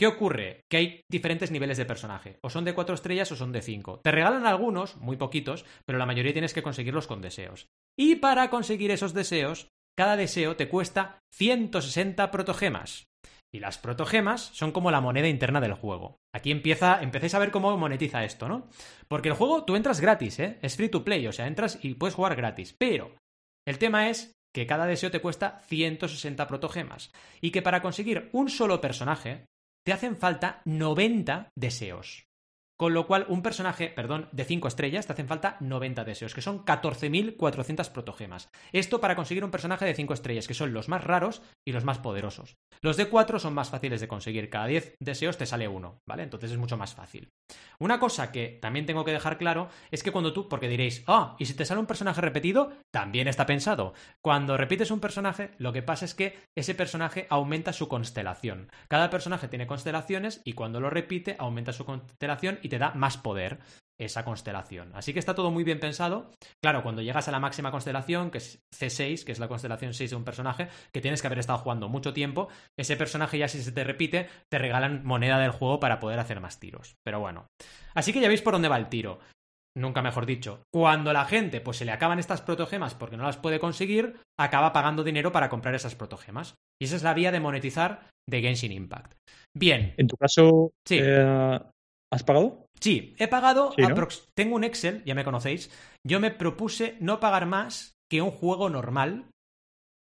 [0.00, 0.62] ¿Qué ocurre?
[0.70, 2.38] Que hay diferentes niveles de personaje.
[2.42, 4.00] O son de 4 estrellas o son de 5.
[4.02, 7.66] Te regalan algunos, muy poquitos, pero la mayoría tienes que conseguirlos con deseos.
[7.98, 9.68] Y para conseguir esos deseos,
[10.00, 13.04] cada deseo te cuesta 160 protogemas.
[13.52, 16.16] Y las protogemas son como la moneda interna del juego.
[16.34, 18.66] Aquí empieza, empecéis a ver cómo monetiza esto, ¿no?
[19.08, 20.58] Porque el juego tú entras gratis, ¿eh?
[20.62, 22.74] Es free to play, o sea, entras y puedes jugar gratis.
[22.78, 23.14] Pero
[23.68, 28.48] el tema es que cada deseo te cuesta 160 protogemas y que para conseguir un
[28.48, 29.44] solo personaje
[29.84, 32.29] te hacen falta 90 deseos.
[32.80, 36.40] Con lo cual, un personaje, perdón, de 5 estrellas te hacen falta 90 deseos, que
[36.40, 38.48] son 14.400 protogemas.
[38.72, 41.84] Esto para conseguir un personaje de 5 estrellas, que son los más raros y los
[41.84, 42.56] más poderosos.
[42.80, 46.22] Los de 4 son más fáciles de conseguir, cada 10 deseos te sale uno, ¿vale?
[46.22, 47.28] Entonces es mucho más fácil.
[47.78, 51.36] Una cosa que también tengo que dejar claro es que cuando tú, porque diréis, ah,
[51.38, 53.92] y si te sale un personaje repetido, también está pensado.
[54.22, 58.70] Cuando repites un personaje, lo que pasa es que ese personaje aumenta su constelación.
[58.88, 63.18] Cada personaje tiene constelaciones y cuando lo repite, aumenta su constelación y te da más
[63.18, 63.58] poder
[64.00, 64.92] esa constelación.
[64.94, 66.30] Así que está todo muy bien pensado.
[66.64, 70.08] Claro, cuando llegas a la máxima constelación, que es C6, que es la constelación 6
[70.08, 72.48] de un personaje, que tienes que haber estado jugando mucho tiempo,
[72.78, 76.40] ese personaje ya si se te repite, te regalan moneda del juego para poder hacer
[76.40, 76.94] más tiros.
[77.04, 77.46] Pero bueno.
[77.94, 79.20] Así que ya veis por dónde va el tiro.
[79.76, 80.62] Nunca mejor dicho.
[80.72, 84.72] Cuando la gente pues se le acaban estas protogemas porque no las puede conseguir, acaba
[84.72, 86.54] pagando dinero para comprar esas protogemas.
[86.80, 89.12] Y esa es la vía de monetizar de Genshin Impact.
[89.54, 89.92] Bien.
[89.98, 90.98] En tu caso, Sí.
[91.02, 91.60] eh,
[92.12, 92.66] ¿has pagado?
[92.80, 93.72] Sí, he pagado.
[93.76, 93.88] Sí, ¿no?
[93.88, 95.70] aprox- Tengo un Excel, ya me conocéis.
[96.06, 99.26] Yo me propuse no pagar más que un juego normal.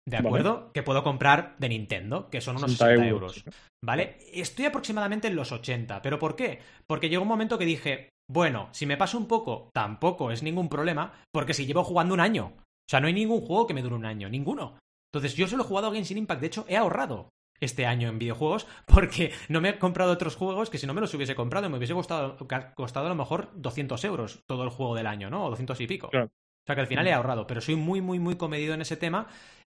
[0.07, 0.27] ¿De Vale.
[0.29, 0.71] acuerdo?
[0.73, 3.37] Que puedo comprar de Nintendo, que son unos 60 60 euros.
[3.37, 3.55] euros.
[3.83, 4.17] ¿Vale?
[4.33, 6.01] Estoy aproximadamente en los 80.
[6.01, 6.59] ¿Pero por qué?
[6.87, 10.69] Porque llegó un momento que dije, bueno, si me paso un poco, tampoco es ningún
[10.69, 12.53] problema, porque si llevo jugando un año.
[12.55, 14.79] O sea, no hay ningún juego que me dure un año, ninguno.
[15.13, 16.39] Entonces, yo solo he jugado a Genshin Impact.
[16.41, 17.27] De hecho, he ahorrado
[17.59, 21.01] este año en videojuegos porque no me he comprado otros juegos que si no me
[21.01, 22.37] los hubiese comprado me hubiese costado,
[22.75, 25.45] costado a lo mejor 200 euros todo el juego del año, ¿no?
[25.45, 26.09] O 200 y pico.
[26.09, 26.27] Claro.
[26.27, 28.97] O sea que al final he ahorrado, pero soy muy, muy, muy comedido en ese
[28.97, 29.27] tema.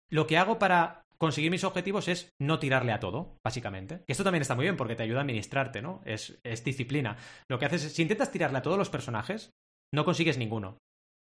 [0.08, 4.02] Lo que hago para conseguir mis objetivos es no tirarle a todo, básicamente.
[4.06, 6.00] Esto también está muy bien porque te ayuda a administrarte, ¿no?
[6.04, 7.16] Es, es disciplina.
[7.50, 9.50] Lo que haces es, si intentas tirarle a todos los personajes,
[9.92, 10.78] no consigues ninguno.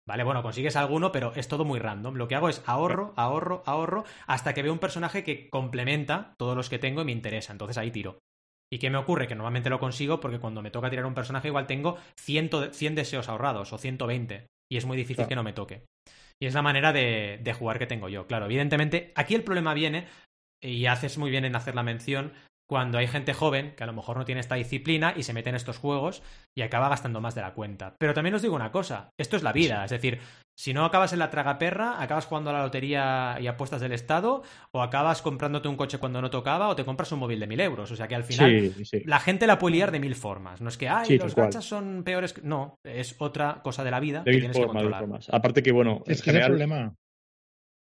[0.07, 2.17] Vale, bueno, consigues alguno, pero es todo muy random.
[2.17, 6.57] Lo que hago es ahorro, ahorro, ahorro, hasta que veo un personaje que complementa todos
[6.57, 7.53] los que tengo y me interesa.
[7.53, 8.19] Entonces ahí tiro.
[8.71, 9.27] ¿Y qué me ocurre?
[9.27, 12.73] Que normalmente lo consigo porque cuando me toca tirar un personaje igual tengo 100, de-
[12.75, 14.47] 100 deseos ahorrados o 120.
[14.71, 15.29] Y es muy difícil Claro.
[15.29, 15.85] que no me toque.
[16.43, 18.27] Y es la manera de, de jugar que tengo yo.
[18.27, 20.07] Claro, evidentemente, aquí el problema viene,
[20.63, 22.33] y haces muy bien en hacer la mención,
[22.69, 25.51] cuando hay gente joven que a lo mejor no tiene esta disciplina y se mete
[25.51, 26.23] en estos juegos
[26.57, 27.95] y acaba gastando más de la cuenta.
[27.99, 30.19] Pero también os digo una cosa, esto es la vida, es decir,
[30.57, 34.43] si no acabas en la tragaperra, acabas jugando a la lotería y apuestas del Estado,
[34.73, 37.61] o acabas comprándote un coche cuando no tocaba, o te compras un móvil de mil
[37.61, 37.91] euros.
[37.91, 39.03] O sea que al final Sí, sí.
[39.05, 40.61] la gente la puede liar de mil formas.
[40.61, 42.33] No es que, ay, Sí, los gachas son peores.
[42.33, 42.43] que-".
[42.43, 45.01] No, es otra cosa de la vida De que mil tienes que de controlar.
[45.01, 45.29] formas.
[45.33, 46.95] Aparte que, bueno, Es en que es el general- problema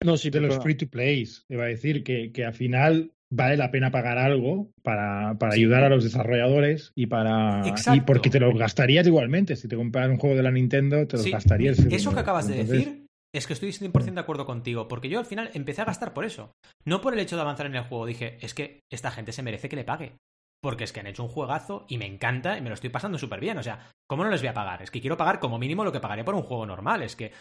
[0.04, 1.46] No, sí, de los free to plays.
[1.50, 5.60] Iba a decir que, que al final vale la pena pagar algo para, para Sí.
[5.62, 7.98] ayudar a los desarrolladores y para Exacto.
[7.98, 9.56] y porque te lo gastarías igualmente.
[9.56, 11.80] Si te compras un juego de la Nintendo, te los Sí, gastarías.
[11.80, 15.26] Eso que acabas de decir es que estoy 100% de acuerdo contigo, porque yo al
[15.26, 16.52] final empecé a gastar por eso.
[16.86, 18.08] No por el hecho de avanzar en el juego.
[18.08, 20.14] Dije, es que esta gente se merece que le pague.
[20.62, 23.18] Porque es que han hecho un juegazo y me encanta y me lo estoy pasando
[23.18, 23.58] súper bien.
[23.60, 24.82] O sea, ¿cómo no les voy a pagar?
[24.82, 27.02] Es que quiero pagar como mínimo lo que pagaría por un juego normal.
[27.04, 27.32] Es que.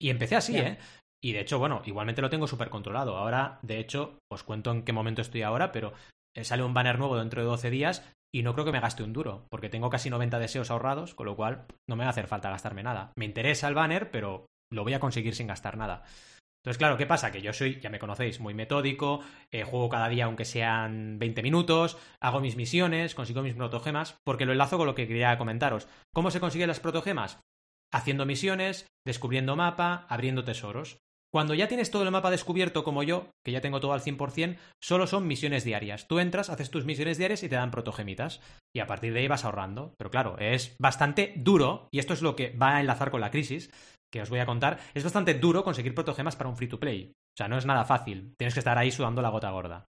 [0.00, 0.56] Y empecé así.
[0.56, 0.78] ¿eh?
[1.22, 3.16] Y de hecho, bueno, igualmente lo tengo súper controlado.
[3.16, 5.92] Ahora, de hecho, os cuento en qué momento estoy ahora, pero
[6.34, 9.02] eh, sale un banner nuevo dentro de 12 días y no creo que me gaste
[9.02, 12.10] un duro, porque tengo casi 90 deseos ahorrados, con lo cual no me va a
[12.10, 13.12] hacer falta gastarme nada.
[13.16, 16.04] Me interesa el banner, pero lo voy a conseguir sin gastar nada.
[16.62, 17.32] Entonces, claro, ¿qué pasa?
[17.32, 21.42] Que yo soy, ya me conocéis, muy metódico, eh, juego cada día aunque sean 20
[21.42, 25.88] minutos, hago mis misiones, consigo mis protogemas, porque lo enlazo con lo que quería comentaros.
[26.12, 27.40] ¿Cómo se consiguen las protogemas?
[27.92, 30.98] Haciendo misiones, descubriendo mapa, abriendo tesoros.
[31.32, 34.58] Cuando ya tienes todo el mapa descubierto como yo, que ya tengo todo al 100%,
[34.82, 36.08] solo son misiones diarias.
[36.08, 38.40] Tú entras, haces tus misiones diarias y te dan protogemitas.
[38.74, 39.94] Y a partir de ahí vas ahorrando.
[39.96, 43.30] Pero claro, es bastante duro, y esto es lo que va a enlazar con la
[43.30, 43.70] crisis,
[44.12, 44.80] que os voy a contar.
[44.92, 47.12] Es bastante duro conseguir protogemas para un free to play.
[47.12, 48.34] O sea, no es nada fácil.
[48.36, 49.86] Tienes que estar ahí sudando la gota gorda.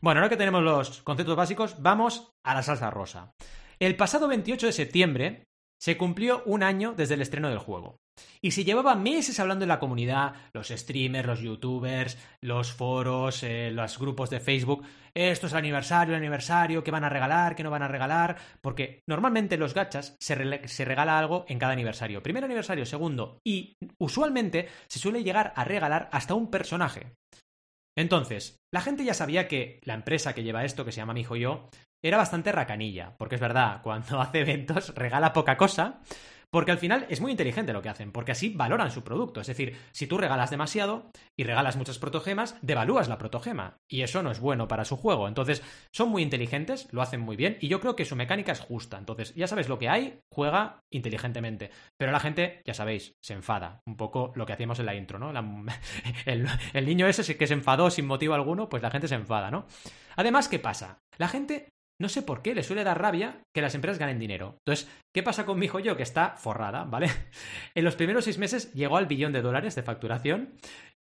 [0.00, 3.32] Bueno, ahora que tenemos los conceptos básicos, vamos a la salsa rosa.
[3.80, 5.44] El pasado 28 de septiembre
[5.80, 7.96] se cumplió un año desde el estreno del juego.
[8.40, 13.70] Y se llevaba meses hablando en la comunidad, los streamers, los youtubers, los foros, eh,
[13.72, 14.84] los grupos de Facebook.
[15.14, 18.36] Esto es el aniversario, el aniversario, qué van a regalar, qué no van a regalar.
[18.60, 20.34] Porque normalmente en los gachas se
[20.84, 22.22] regala algo en cada aniversario.
[22.22, 23.38] Primer aniversario, segundo.
[23.44, 27.14] Y usualmente se suele llegar a regalar hasta un personaje.
[27.96, 31.20] Entonces, la gente ya sabía que la empresa que lleva esto, que se llama Mi
[31.20, 31.68] Hijo Yo,
[32.02, 33.14] era bastante racanilla.
[33.16, 36.00] Porque es verdad, cuando hace eventos regala poca cosa.
[36.54, 39.40] Porque al final es muy inteligente lo que hacen, porque así valoran su producto.
[39.40, 43.80] Es decir, si tú regalas demasiado y regalas muchas protogemas, devalúas la protogema.
[43.88, 45.26] Y eso no es bueno para su juego.
[45.26, 48.60] Entonces, son muy inteligentes, lo hacen muy bien, y yo creo que su mecánica es
[48.60, 48.98] justa.
[48.98, 51.72] Entonces, ya sabes lo que hay, juega inteligentemente.
[51.96, 53.80] Pero la gente, ya sabéis, se enfada.
[53.84, 55.32] Un poco lo que hacíamos en la intro, ¿no?
[56.26, 59.50] el, el niño ese que se enfadó sin motivo alguno, pues la gente se enfada,
[59.50, 59.66] ¿no?
[60.14, 61.02] Además, ¿qué pasa?
[61.18, 64.56] La gente no sé por qué, le suele dar rabia que las empresas ganen dinero.
[64.66, 65.96] Entonces, ¿qué pasa con mi hijo yo?
[65.96, 67.08] Que está forrada, ¿vale?
[67.74, 70.54] En los primeros seis meses llegó al billón de dólares de facturación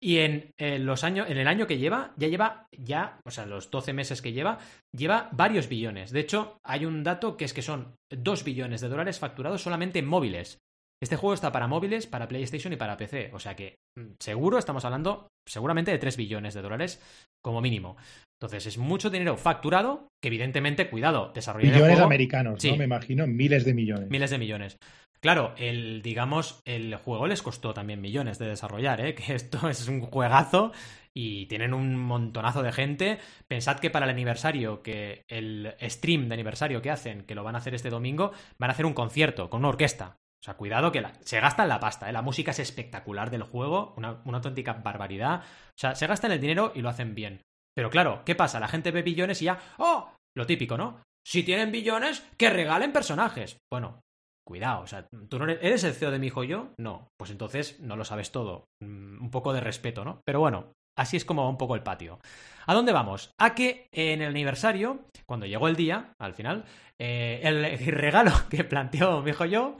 [0.00, 3.92] y en, los en el año que lleva, ya lleva, ya, o sea, los 12
[3.92, 4.58] meses que lleva,
[4.96, 6.12] lleva varios billones.
[6.12, 9.98] De hecho, hay un dato que es que son 2 billones de dólares facturados solamente
[9.98, 10.58] en móviles.
[11.00, 13.30] Este juego está para móviles, para PlayStation y para PC.
[13.32, 17.00] O sea que mm, seguro estamos hablando seguramente de 3 billones de dólares
[17.42, 17.96] como mínimo.
[18.40, 22.76] Entonces es mucho dinero facturado que evidentemente, cuidado, desarrollar Millones americanos, ¿no?
[22.76, 24.10] Me imagino, miles de millones.
[24.10, 24.78] Miles de millones.
[25.20, 29.14] Claro, el, digamos, el juego les costó también millones de desarrollar, ¿eh?
[29.16, 30.72] Que esto es un juegazo
[31.12, 33.18] y tienen un montonazo de gente.
[33.48, 37.56] Pensad que para el aniversario, que el stream de aniversario que hacen, que lo van
[37.56, 40.18] a hacer este domingo, van a hacer un concierto con una orquesta.
[40.40, 42.12] O sea, cuidado que se gasta en la pasta, ¿eh?
[42.12, 45.40] La música es espectacular del juego, una, una auténtica barbaridad.
[45.40, 47.42] O sea, se gasta en el dinero y lo hacen bien.
[47.78, 48.58] Pero claro, ¿qué pasa?
[48.58, 50.10] La gente ve billones y ya, ¡oh!
[50.36, 51.00] Lo típico, ¿no?
[51.24, 53.58] Si tienen billones, que regalen personajes.
[53.72, 54.00] Bueno,
[54.44, 56.72] cuidado, o sea, ¿tú no eres, el CEO de mi hijo yo?
[56.76, 58.64] No, pues entonces no lo sabes todo.
[58.82, 60.22] Mm, un poco de respeto, ¿no?
[60.26, 62.18] Pero bueno, así es como un poco el patio.
[62.66, 63.30] ¿A dónde vamos?
[63.38, 66.64] A que en el aniversario, cuando llegó el día, al final,
[67.00, 69.76] eh, el, regalo que planteó mi hijo yo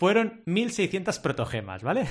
[0.00, 2.08] fueron 1600 protogemas, ¿vale?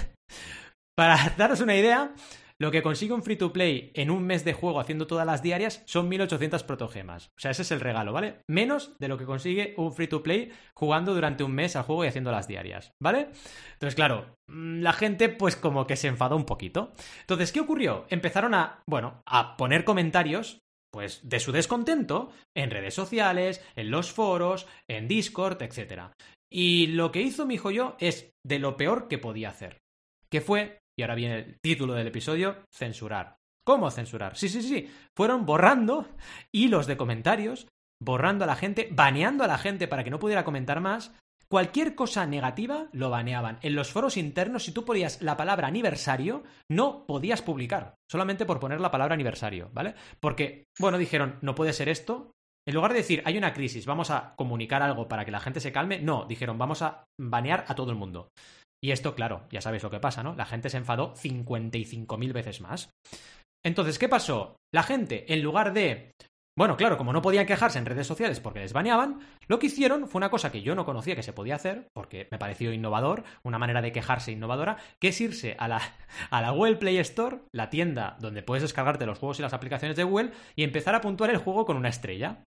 [0.96, 2.14] Para daros una idea,
[2.62, 5.42] lo que consigue un free to play en un mes de juego haciendo todas las
[5.42, 7.32] diarias son 1800 protogemas.
[7.36, 8.44] O sea, ese es el regalo, ¿vale?
[8.48, 12.06] Menos de lo que consigue un free to play jugando durante un mes al juego
[12.06, 13.30] y haciendo las diarias, ¿vale?
[13.74, 16.94] Entonces, claro, mm, la gente pues como que se enfadó un poquito.
[17.22, 18.06] Entonces, ¿qué ocurrió?
[18.10, 20.60] Empezaron a, bueno, a poner comentarios
[20.94, 26.12] pues de su descontento en redes sociales, en los foros, en Discord, etc.
[26.48, 29.80] Y lo que hizo mi yo es de lo peor que podía hacer,
[30.30, 33.38] que fue y ahora viene el título del episodio, censurar.
[33.64, 34.36] ¿Cómo censurar?
[34.36, 34.90] Sí, sí, sí.
[35.16, 36.08] Fueron borrando
[36.52, 37.68] hilos de comentarios,
[38.02, 41.14] borrando a la gente, baneando a la gente para que no pudiera comentar más.
[41.48, 43.60] Cualquier cosa negativa lo baneaban.
[43.62, 48.62] En los foros internos, si tú ponías la palabra aniversario, no podías publicar, solamente por
[48.62, 49.94] poner la palabra aniversario, ¿vale?
[50.22, 52.32] Porque, bueno, dijeron, no puede ser esto.
[52.66, 55.60] En lugar de decir, hay una crisis, vamos a comunicar algo para que la gente
[55.60, 58.30] se calme, no, dijeron, vamos a banear a todo el mundo.
[58.84, 60.36] Y esto, claro, ya sabéis lo que pasa, ¿no?
[60.36, 62.90] La gente se enfadó 55.000 veces más.
[63.64, 64.56] Entonces, ¿qué pasó?
[64.74, 66.12] La gente, en lugar de...
[66.58, 70.08] Bueno, claro, como no podían quejarse en redes sociales porque les baneaban, lo que hicieron
[70.08, 73.24] fue una cosa que yo no conocía que se podía hacer, porque me pareció innovador,
[73.44, 75.82] una manera de quejarse innovadora, que es irse a la,
[76.30, 79.96] a la Google Play Store, la tienda donde puedes descargarte los juegos y las aplicaciones
[79.96, 82.44] de Google, y empezar a puntuar el juego con una estrella.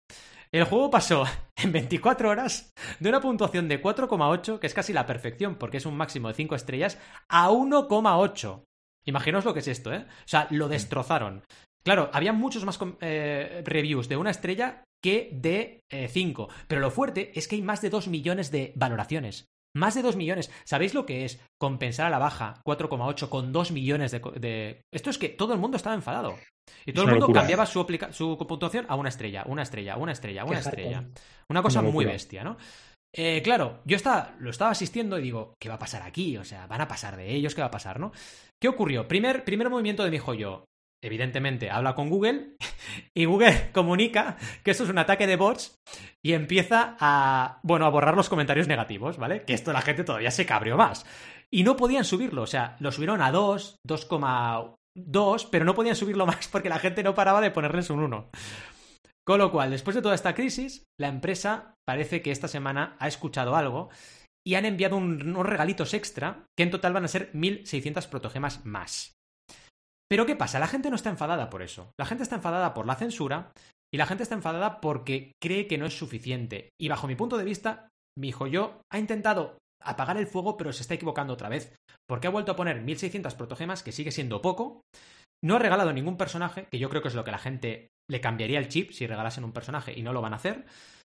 [0.52, 1.24] El juego pasó
[1.56, 5.86] en 24 horas de una puntuación de 4,8, que es casi la perfección porque es
[5.86, 8.64] un máximo de 5 estrellas, a 1,8.
[9.04, 10.06] Imaginaos lo que es esto, ¿eh?
[10.08, 11.42] O sea, lo destrozaron.
[11.82, 16.48] Claro, había muchos más eh, reviews de una estrella que de 5.
[16.50, 19.46] Eh, pero lo fuerte es que hay más de 2 millones de valoraciones.
[19.74, 20.50] Más de 2 millones.
[20.64, 25.18] ¿Sabéis lo que es compensar a la baja 4,8 con 2 millones de, Esto es
[25.18, 26.36] que todo el mundo estaba enfadado.
[26.86, 30.44] Y todo el mundo cambiaba su, su, puntuación a una estrella, una estrella, una estrella,
[30.44, 31.04] una estrella.
[31.48, 32.56] Una cosa muy bestia, ¿no?
[33.12, 36.36] Eh, claro, yo estaba, lo estaba asistiendo y digo, ¿qué va a pasar aquí?
[36.36, 38.12] O sea, van a pasar de ellos, ¿qué va a pasar, no?
[38.60, 39.08] ¿Qué ocurrió?
[39.08, 40.64] Primer, primer movimiento de mi joyo.
[41.02, 42.56] Evidentemente, habla con Google
[43.16, 45.78] y Google comunica que esto es un ataque de bots
[46.22, 49.44] y empieza a, bueno, a borrar los comentarios negativos, ¿vale?
[49.44, 51.06] Que esto la gente todavía se cabrió más.
[51.50, 56.26] Y no podían subirlo, o sea, lo subieron a 2, 2,2, pero no podían subirlo
[56.26, 58.30] más porque la gente no paraba de ponerles un 1.
[59.26, 63.08] Con lo cual, después de toda esta crisis, la empresa parece que esta semana ha
[63.08, 63.90] escuchado algo
[64.46, 69.19] y han enviado unos regalitos extra que en total van a ser 1.600 protogemas más.
[70.10, 70.58] Pero ¿qué pasa?
[70.58, 71.92] La gente no está enfadada por eso.
[71.96, 73.52] La gente está enfadada por la censura
[73.94, 76.70] y la gente está enfadada porque cree que no es suficiente.
[76.80, 80.72] Y bajo mi punto de vista, mi hijo yo ha intentado apagar el fuego, pero
[80.72, 81.76] se está equivocando otra vez.
[82.08, 84.82] Porque ha vuelto a poner 1600 protogemas, que sigue siendo poco.
[85.44, 88.20] No ha regalado ningún personaje, que yo creo que es lo que la gente le
[88.20, 90.66] cambiaría el chip si regalasen un personaje y no lo van a hacer.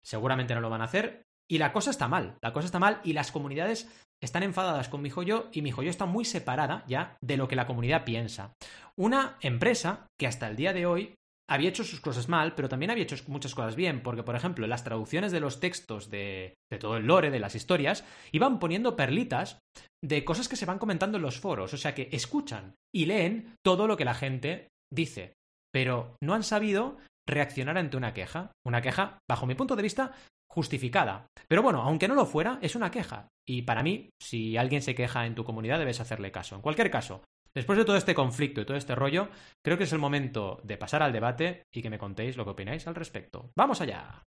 [0.02, 1.22] Seguramente no lo van a hacer.
[1.48, 3.88] Y la cosa está mal, la cosa está mal y las comunidades
[4.22, 7.56] están enfadadas con mi joyo y mi joyo está muy separada ya de lo que
[7.56, 8.52] la comunidad piensa.
[8.96, 11.14] Una empresa que hasta el día de hoy
[11.48, 14.66] había hecho sus cosas mal, pero también había hecho muchas cosas bien, porque, por ejemplo,
[14.66, 18.96] las traducciones de los textos de, de todo el lore, de las historias, iban poniendo
[18.96, 19.60] perlitas
[20.04, 23.54] de cosas que se van comentando en los foros, o sea que escuchan y leen
[23.64, 25.34] todo lo que la gente dice,
[25.72, 26.96] pero no han sabido
[27.28, 30.12] reaccionar ante una queja, una queja, bajo mi punto de vista,
[30.56, 31.26] justificada.
[31.48, 33.28] Pero bueno, aunque no lo fuera, es una queja.
[33.46, 36.56] Y para mí, si alguien se queja en tu comunidad, debes hacerle caso.
[36.56, 37.22] En cualquier caso,
[37.54, 39.28] después de todo este conflicto y todo este rollo,
[39.62, 42.52] creo que es el momento de pasar al debate y que me contéis lo que
[42.52, 43.50] opináis al respecto.
[43.54, 44.22] ¡Vamos allá!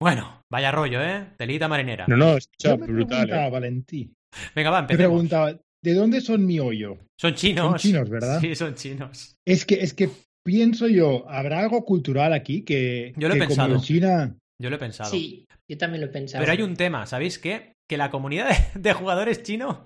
[0.00, 1.32] Bueno, vaya rollo, ¿eh?
[1.36, 2.04] Telita marinera.
[2.06, 3.26] No, no, me brutal.
[3.26, 3.50] preguntaba, ¿eh?
[3.50, 4.14] Valentí,
[4.54, 5.10] Venga, va, me empecemos.
[5.10, 6.98] preguntaba, ¿de dónde son mi hoyo?
[7.18, 7.66] Son chinos.
[7.70, 8.38] Son chinos, ¿verdad?
[8.40, 9.34] Sí, son chinos.
[9.46, 10.10] Es que, es que
[10.46, 13.68] pienso yo, ¿habrá algo cultural aquí que, Yo lo he que pensado.
[13.68, 14.36] como en China...
[14.58, 15.10] Yo lo he pensado.
[15.10, 16.40] Sí, yo también lo he pensado.
[16.40, 17.74] Pero hay un tema, ¿sabéis qué?
[17.86, 19.78] Que la comunidad de, jugadores chinos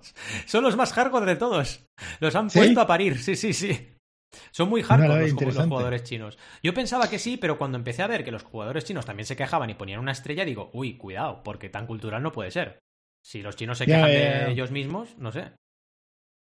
[0.47, 1.85] son los más hardcore de todos.
[2.21, 2.59] Los han ¿Sí?
[2.59, 3.97] puesto a parir, sí, sí, sí.
[4.53, 6.39] Son muy hardcore los, jugadores chinos.
[6.63, 9.35] Yo pensaba que sí, pero cuando empecé a ver que los jugadores chinos también se
[9.35, 12.79] quejaban y ponían una estrella, digo, uy, cuidado, porque tan cultural no puede ser.
[13.25, 14.49] Si los chinos se Ya, quejan ya, de ya.
[14.51, 15.51] ellos mismos, no sé.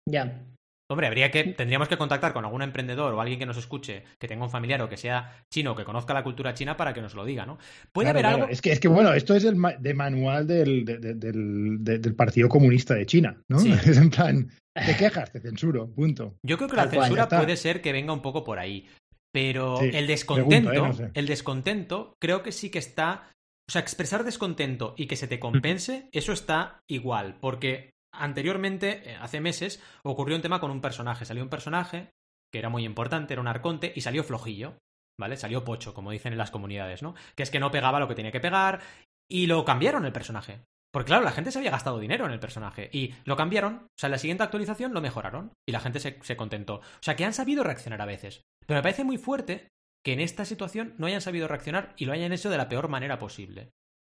[0.09, 0.45] Ya.
[0.91, 4.27] Hombre, habría que, tendríamos que contactar con algún emprendedor o alguien que nos escuche, que
[4.27, 7.15] tenga un familiar o que sea chino, que conozca la cultura china para que nos
[7.15, 7.59] lo diga, ¿no?
[7.93, 8.37] Puede Claro, haber claro.
[8.45, 8.49] algo.
[8.53, 11.77] Es que, es que, bueno, esto es el ma- de manual del, de- de- del,
[11.85, 13.59] de- del Partido Comunista de China, ¿no?
[13.59, 13.71] Sí.
[13.87, 16.37] Es en plan, te quejas, te censuro, punto.
[16.43, 18.89] Yo creo que la Tal censura puede ser que venga un poco por ahí.
[19.31, 21.03] Pero Sí, el descontento, pregunto, ¿eh?
[21.03, 21.11] No sé.
[21.13, 23.31] el descontento, creo que sí que está.
[23.69, 27.37] O sea, expresar descontento y que se te compense, eso está igual.
[27.43, 31.25] Porque anteriormente, eh, hace meses, ocurrió un tema con un personaje.
[31.25, 32.11] Salió un personaje
[32.53, 34.79] que era muy importante, era un arconte, y salió flojillo.
[35.21, 35.37] ¿Vale?
[35.37, 37.15] Salió pocho, como dicen en las comunidades, ¿no?
[37.35, 38.81] Que es que no pegaba lo que tenía que pegar.
[39.29, 40.61] Y lo cambiaron el personaje.
[40.93, 42.89] Porque claro, la gente se había gastado dinero en el personaje.
[42.93, 43.75] Y lo cambiaron.
[43.75, 45.53] O sea, en la siguiente actualización lo mejoraron.
[45.67, 46.77] Y la gente se, se contentó.
[46.77, 48.43] O sea, que han sabido reaccionar a veces.
[48.65, 49.69] Pero me parece muy fuerte
[50.05, 52.89] que en esta situación no hayan sabido reaccionar y lo hayan hecho de la peor
[52.89, 53.71] manera posible.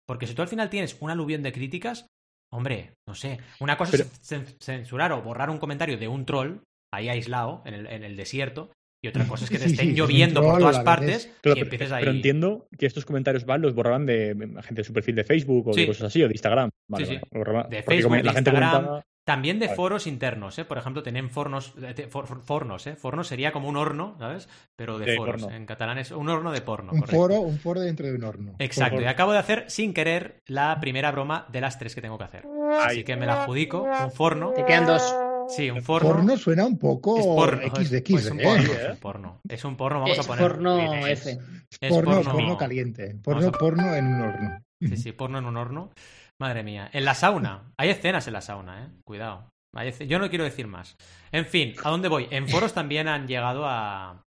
[0.08, 2.08] Porque si tú al final tienes un aluvión de críticas,
[2.56, 3.40] hombre, no sé.
[3.60, 6.58] Una cosa es cen- censurar o borrar un comentario de un troll
[6.94, 8.72] ahí aislado en el, en el desierto.
[9.04, 11.32] Y otra cosa es que te estén sí, lloviendo por todas partes.
[11.42, 12.02] Claro, y empieces ahí.
[12.04, 15.68] pero entiendo que estos comentarios van los borraban de gente de su perfil de Facebook
[15.68, 15.82] o Sí.
[15.82, 16.70] de cosas así, o de Instagram.
[16.90, 18.72] Vale, vale, De Facebook, de la gente Instagram.
[18.72, 20.66] comentaba- También de foros internos, ¿eh?
[20.66, 22.96] Por ejemplo, tienen fornos, eh, te- for- for- fornos, ¿eh?
[22.96, 24.48] Fornos sería como un horno, ¿sabes?
[24.76, 25.42] Pero de De foros.
[25.42, 25.58] porno.
[25.58, 26.92] En catalán es un horno de porno.
[26.94, 27.18] Un correcto.
[27.22, 28.54] foro, un foro dentro de un horno.
[28.60, 32.20] Exacto, y acabo de hacer sin querer la primera broma de las tres que tengo
[32.20, 32.46] que hacer.
[32.84, 33.82] Así que me la adjudico.
[33.82, 34.52] Un forno.
[34.52, 35.16] Te quedan dos.
[35.50, 36.10] Sí, un forno.
[36.10, 37.62] Porno suena un poco Es porno.
[37.64, 38.44] X de es- X, es un ¿eh?
[38.44, 38.78] porno, ¿eh?
[38.84, 39.42] es un porno.
[39.50, 40.42] Es un porno, vamos Es a poner.
[40.52, 41.40] porno Es- F.
[41.82, 43.16] es porno, caliente.
[43.24, 44.60] Porno, porno en un horno.
[44.82, 45.92] Sí, sí, porno en un horno.
[46.40, 46.90] Madre mía.
[46.94, 47.72] En la sauna.
[47.78, 48.90] Hay escenas en la sauna, ¿eh?
[49.06, 49.50] Cuidado.
[49.76, 50.96] Hay Yo no quiero decir más.
[51.32, 52.28] En fin, ¿a dónde voy?
[52.32, 54.24] En foros también han llegado a,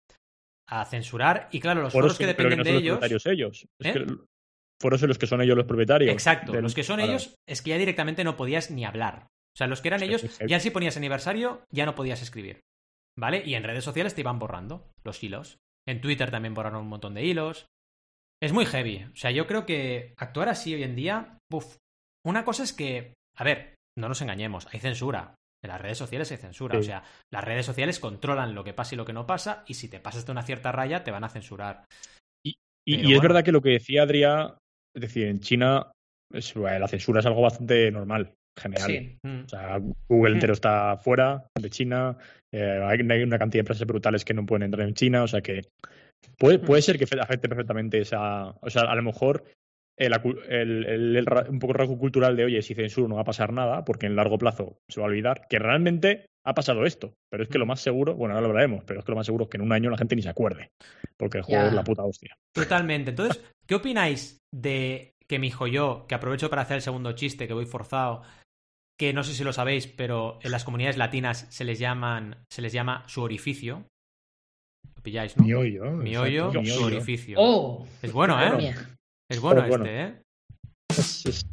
[0.68, 1.48] a censurar.
[1.52, 3.26] Y claro, los foros, foros que dependen no de son los ellos.
[3.26, 3.66] ellos.
[3.80, 3.92] Es ¿Eh?
[3.92, 4.06] que
[4.80, 6.12] foros en los que son ellos los propietarios.
[6.12, 9.26] Exacto, del- los que son ellos es que ya directamente no podías ni hablar.
[9.26, 12.60] O sea, los que eran ellos, ya si ponías aniversario, ya no podías escribir.
[13.18, 13.42] ¿Vale?
[13.44, 15.58] Y en redes sociales te iban borrando los hilos.
[15.88, 17.66] En Twitter también borraron un montón de hilos.
[18.40, 19.04] Es muy heavy.
[19.12, 21.38] O sea, yo creo que actuar así hoy en día.
[21.50, 21.76] Uf.
[22.26, 23.14] Una cosa es que.
[23.36, 25.34] A ver, no nos engañemos, hay censura.
[25.64, 26.74] En las redes sociales hay censura.
[26.74, 26.80] Sí.
[26.80, 27.02] O sea,
[27.32, 30.00] las redes sociales controlan lo que pasa y lo que no pasa, y si te
[30.00, 31.84] pasas de una cierta raya, te van a censurar.
[32.44, 34.56] Y, y es verdad que lo que decía Adrià,
[34.96, 35.90] es decir, en China
[36.32, 38.86] es- bueno, la censura es algo bastante normal, general.
[38.86, 39.18] Sí.
[39.26, 39.44] Mm.
[39.44, 39.78] O sea,
[40.08, 40.34] Google Mm.
[40.34, 42.16] entero está fuera de China,
[42.54, 45.42] eh, hay, una cantidad de empresas brutales que no pueden entrar en China, o sea
[45.42, 45.62] que
[46.38, 48.50] puede, puede ser que fe- afecte perfectamente esa...
[48.60, 49.44] O sea, a lo mejor
[49.98, 53.08] el, acu- el- el- el ra- un poco el rasgo cultural de, oye, si censuro
[53.08, 56.26] no va a pasar nada, porque en largo plazo se va a olvidar, que realmente
[56.46, 59.04] ha pasado esto, pero es que lo más seguro, bueno, ahora lo hablaremos, pero es
[59.04, 60.70] que lo más seguro es que en un año la gente ni se acuerde,
[61.16, 61.68] porque el juego Ya.
[61.68, 62.34] es la puta hostia.
[62.54, 63.10] Totalmente.
[63.10, 67.46] Entonces, ¿qué opináis de que mi hijo yo, que aprovecho para hacer el segundo chiste,
[67.46, 68.22] que voy forzado,
[68.98, 72.62] que no sé si lo sabéis, pero en las comunidades latinas se les llaman, se
[72.62, 73.84] les llama su orificio.
[74.96, 75.44] Lo pilláis, ¿no?
[75.44, 75.90] Mi hoyo.
[75.92, 77.36] Mi hoyo, mi su orificio.
[77.38, 77.86] ¡Oh!
[78.02, 78.74] Es bueno, ¿eh?
[79.30, 79.84] Es bueno Pues bueno.
[79.84, 80.22] este, ¿eh?
[80.90, 81.46] Es, es-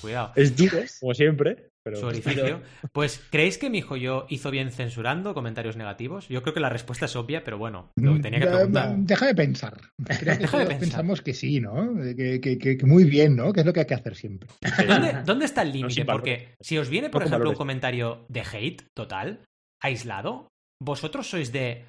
[0.00, 0.32] Cuidado.
[0.36, 1.96] es duro, como siempre, pero...
[1.98, 2.62] Su orificio.
[2.92, 6.28] Pues, ¿creéis que mi hijo yo hizo bien censurando comentarios negativos?
[6.28, 8.96] Yo creo que la respuesta es obvia, pero bueno, lo tenía que Mm, preguntar.
[8.98, 9.76] Deja de pensar.
[10.20, 10.80] Creo que Deja de pensar.
[10.80, 11.96] pensamos que sí, ¿no?
[12.16, 13.52] Que, que- que- muy bien, ¿no?
[13.52, 14.48] Que es lo que hay que hacer siempre.
[14.86, 16.04] ¿Dónde, dónde está el límite?
[16.04, 19.44] Porque si os viene, por No ejemplo, un comentario de hate total,
[19.82, 20.46] aislado,
[20.80, 21.86] ¿vosotros sois de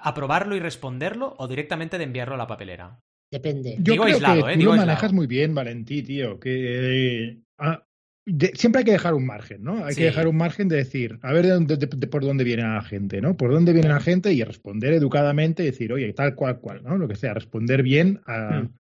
[0.00, 3.00] aprobarlo y responderlo o directamente de enviarlo a la papelera?
[3.32, 3.76] Depende.
[3.78, 4.54] Yo Digo creo aislado, que ¿eh?
[4.54, 4.86] tú Digo lo aislado.
[4.86, 6.38] manejas muy bien, Valentí, tío.
[6.38, 7.84] Que ah,
[8.26, 9.84] de- siempre hay que dejar un margen, ¿no?
[9.84, 10.00] Hay Sí.
[10.00, 12.62] que dejar un margen de decir, a ver de dónde- de- de por dónde viene
[12.62, 13.36] la gente, ¿no?
[13.36, 16.96] Por dónde viene la gente y responder educadamente y decir, oye, tal cual, cual, ¿no?
[16.98, 18.74] Lo que sea, responder bien a- Mm.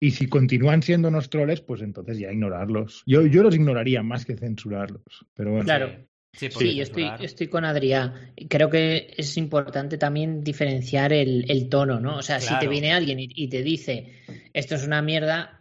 [0.00, 3.02] Y si continúan siendo unos troles, pues entonces ya ignorarlos.
[3.06, 5.02] Yo, yo los ignoraría más que censurarlos.
[5.34, 5.64] Pero bueno.
[5.64, 5.90] Claro.
[6.36, 8.32] Sí, yo estoy, con Adrián.
[8.48, 12.18] Creo que es importante también diferenciar el, el tono, ¿no?
[12.18, 14.12] O sea, si te viene alguien y, y te dice
[14.52, 15.60] esto es una mierda,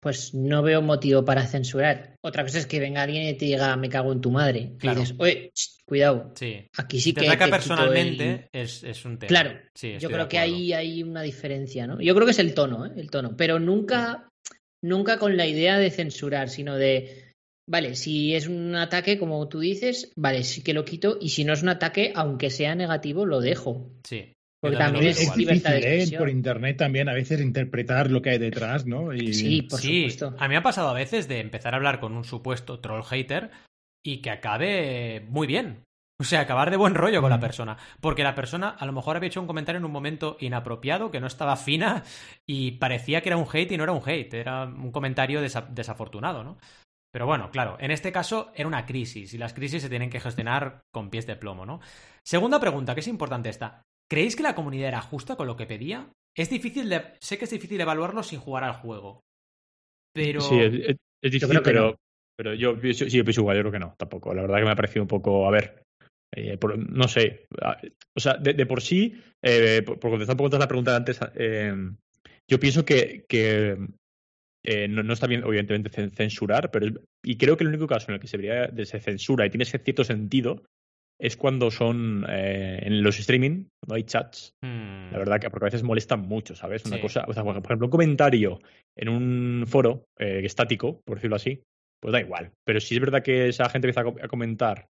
[0.00, 2.16] pues no veo motivo para censurar.
[2.22, 4.72] Otra cosa es que venga alguien y te diga me cago en tu madre.
[4.78, 4.98] Claro.
[4.98, 6.66] Y dices, oye, ch, cuidado, Sí.
[6.76, 7.28] aquí sí te que.
[7.28, 9.28] ataca te personalmente, el- es, es un tema.
[9.28, 12.00] Claro, Sí, Yo creo que ahí hay una diferencia, ¿no?
[12.00, 12.90] Yo creo que es el tono, ¿eh?
[12.96, 13.34] El tono.
[13.36, 14.28] Pero nunca,
[14.82, 17.23] nunca con la idea de censurar, sino de,
[17.68, 21.18] vale, si es un ataque, como tú dices, vale, sí que lo quito.
[21.20, 23.90] Y si no es un ataque, aunque sea negativo, lo dejo.
[24.04, 24.32] Sí.
[24.60, 26.06] Porque también Es, es difícil, ¿eh?
[26.16, 29.12] Por internet también a veces interpretar lo que hay detrás, ¿no?
[29.12, 30.34] Y, Sí, por sí, supuesto.
[30.38, 33.02] a mí me ha pasado a veces de empezar a hablar con un supuesto troll
[33.04, 33.50] hater
[34.02, 35.82] y que acabe muy bien.
[36.18, 37.40] O sea, acabar de buen rollo con la Mm.
[37.40, 37.76] persona.
[38.00, 41.20] Porque la persona a lo mejor había hecho un comentario en un momento inapropiado, que
[41.20, 42.04] no estaba fina,
[42.48, 45.68] y parecía que era un hate y no era un hate, era un comentario desa-
[45.68, 46.56] desafortunado, ¿no?
[47.14, 50.18] Pero bueno, claro, en este caso era una crisis y las crisis se tienen que
[50.18, 51.78] gestionar con pies de plomo, ¿no?
[52.24, 53.82] Segunda pregunta, que es importante esta.
[54.10, 56.08] ¿Creéis que la comunidad era justa con lo que pedía?
[56.36, 57.02] Es difícil de...
[57.20, 59.20] Sé que es difícil evaluarlo sin jugar al juego.
[60.12, 60.40] Pero...
[60.40, 61.96] Sí, es, es- es difícil, creo que pero, no.
[62.36, 64.34] pero yo pienso, sí, yo pienso igual, yo creo que no, tampoco.
[64.34, 65.84] La verdad que me ha parecido un poco, a ver,
[66.34, 67.46] eh, por- no sé,
[68.16, 70.96] o sea, de, de por sí, eh, por, por contestar un poco la pregunta de
[70.96, 71.72] antes, eh,
[72.50, 73.78] yo pienso que, que
[74.64, 77.86] eh, no, no está bien, obviamente, cen- censurar, pero es- y creo que el único
[77.86, 80.62] caso en el que se debería de se censura y tiene ese cierto sentido
[81.20, 85.66] es cuando son eh, en los streaming, cuando hay chats, Hmm, la verdad que porque
[85.66, 86.84] a veces molestan mucho, ¿sabes?
[86.86, 87.02] Una Sí.
[87.02, 88.58] cosa, o sea, por ejemplo, un comentario
[88.96, 91.62] en un foro eh, estático, por decirlo así,
[92.00, 92.50] pues da igual.
[92.64, 94.86] Pero si es verdad que esa gente empieza a, co- a comentar,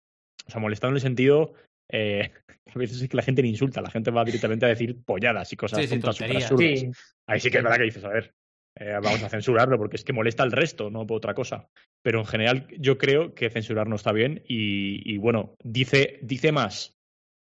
[0.47, 1.55] o sea, molestando en el sentido,
[1.91, 2.31] eh,
[2.75, 5.53] a veces es que la gente ni insulta, la gente va directamente a decir polladas
[5.53, 6.49] y cosas Sí, sí, tontas, absurdas.
[6.57, 6.91] Sí,
[7.27, 8.33] Ahí sí que es verdad que dices, a ver,
[8.83, 11.69] eh, vamos a censurarlo porque es que molesta al resto, no por otra cosa.
[12.03, 16.53] Pero en general yo creo que censurar no está bien y, y, bueno, dice, dice
[16.53, 16.93] más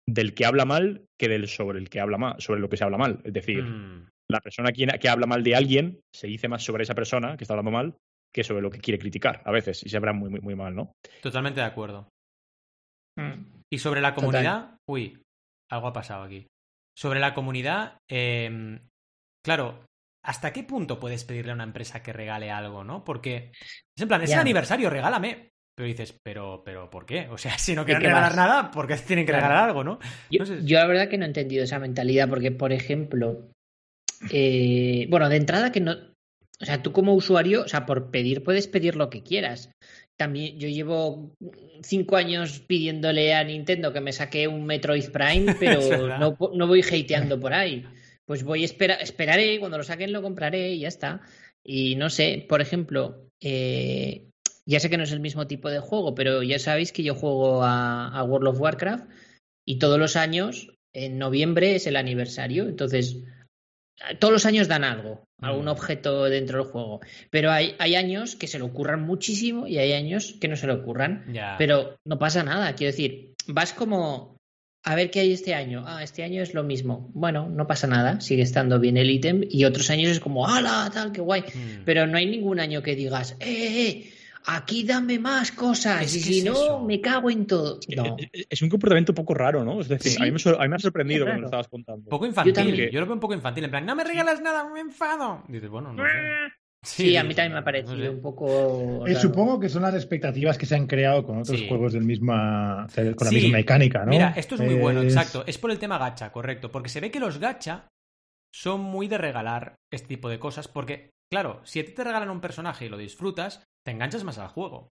[0.08, 2.84] del que habla mal que del sobre el que habla mal, sobre lo que se
[2.84, 3.20] habla mal.
[3.24, 6.82] Es decir, hmm, la persona quien- que habla mal de alguien se dice más sobre
[6.82, 7.96] esa persona que está hablando mal
[8.34, 10.74] que sobre lo que quiere criticar a veces y se habla muy, muy, muy mal,
[10.74, 10.92] ¿no?
[11.22, 12.08] Totalmente de acuerdo.
[13.18, 13.60] Mm.
[13.70, 14.24] Y sobre la Total.
[14.26, 15.22] comunidad, uy,
[15.70, 16.46] algo ha pasado aquí.
[16.96, 18.78] Sobre la comunidad, eh,
[19.44, 19.84] claro,
[20.24, 23.04] ¿hasta qué punto puedes pedirle a una empresa que regale algo, no?
[23.04, 23.52] Porque
[23.96, 25.50] es en plan, es el aniversario, regálame.
[25.74, 27.28] Pero dices, pero, pero, ¿por qué?
[27.30, 29.46] O sea, si no ¿De quieren regalar nada, ¿por qué tienen que Claro.
[29.46, 29.98] regalar algo, no?
[30.30, 33.50] Yo, yo la verdad que no he entendido esa mentalidad, porque, por ejemplo,
[34.30, 35.92] eh, bueno, de entrada que no.
[36.60, 39.70] O sea, tú como usuario, o sea, por pedir puedes pedir lo que quieras.
[40.16, 41.34] También yo llevo
[41.82, 46.82] cinco años pidiéndole a Nintendo que me saque un Metroid Prime, pero no, no voy
[46.82, 47.84] hateando por ahí.
[48.32, 51.20] Pues voy a esperar, esperaré, cuando lo saquen lo compraré y ya está.
[51.62, 54.30] Y no sé, por ejemplo, eh,
[54.64, 57.14] ya sé que no es el mismo tipo de juego, pero ya sabéis que yo
[57.14, 59.04] juego a, a World of Warcraft
[59.66, 63.18] y todos los años, en noviembre es el aniversario, entonces
[64.18, 65.68] todos los años dan algo, algún Mm.
[65.68, 69.92] objeto dentro del juego, pero hay, hay años que se le ocurran muchísimo y hay
[69.92, 71.26] años que no se le ocurran,
[71.58, 74.31] pero no pasa nada, quiero decir, vas como
[74.84, 77.86] a ver qué hay este año, ah, este año es lo mismo, bueno, no pasa
[77.86, 81.42] nada, sigue estando bien el ítem y otros años es como, ¡hala, tal, qué guay!
[81.42, 81.82] Hmm.
[81.84, 83.88] Pero no hay ningún año que digas, ¡eh, eh!
[83.88, 84.12] eh,
[84.44, 86.80] Aquí dame más cosas Es y que si es no, eso.
[86.80, 87.78] me cago en todo.
[87.94, 88.16] No.
[88.18, 89.80] Es, es- es un comportamiento un poco raro, ¿no?
[89.80, 90.18] Es decir, Sí.
[90.20, 92.10] a, mí me, a mí me ha sorprendido cuando me lo estabas contando.
[92.10, 92.52] poco infantil.
[92.52, 92.90] Yo, también.
[92.92, 93.62] lo veo un poco infantil.
[93.62, 95.44] En plan, no me regalas nada, me enfado.
[95.46, 96.10] Dices, bueno, no sé.
[96.84, 98.08] Sí, a mí también me ha no parecido sé.
[98.08, 99.06] un poco.
[99.06, 99.20] Eh, raro.
[99.20, 101.68] supongo que son las expectativas que se han creado con otros Sí.
[101.68, 103.34] juegos del misma, con la Sí.
[103.36, 104.10] misma mecánica, ¿no?
[104.10, 105.44] Mira, esto es muy bueno, exacto.
[105.46, 106.70] Es por el tema gacha, correcto.
[106.72, 107.86] Porque se ve que los gacha
[108.54, 110.66] son muy de regalar este tipo de cosas.
[110.66, 114.38] Porque, claro, si a ti te regalan un personaje y lo disfrutas, te enganchas más
[114.38, 114.88] al juego.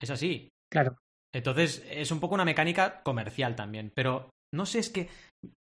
[0.00, 0.50] Es así.
[0.70, 0.96] Claro.
[1.34, 3.92] Entonces, es un poco una mecánica comercial también.
[3.94, 5.08] Pero, no sé, es que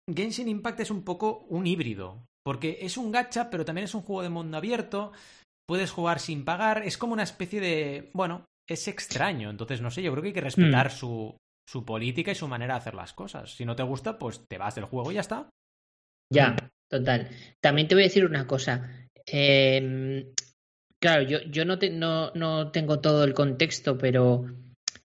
[0.09, 2.23] Genshin Impact es un poco un híbrido.
[2.45, 5.11] Porque es un gacha, pero también es un juego de mundo abierto.
[5.67, 6.83] Puedes jugar sin pagar.
[6.85, 8.09] Es como una especie de.
[8.13, 9.49] Bueno, es extraño.
[9.49, 11.35] Entonces, no sé, yo creo que hay que respetar su,
[11.67, 13.55] su política y su manera de hacer las cosas.
[13.55, 15.49] Si no te gusta, pues te vas del juego y ya está.
[16.31, 16.55] Ya,
[16.89, 17.29] total.
[17.61, 19.07] También te voy a decir una cosa.
[19.27, 20.31] Eh,
[21.01, 24.45] claro, yo, yo no, te- no, no tengo todo el contexto, pero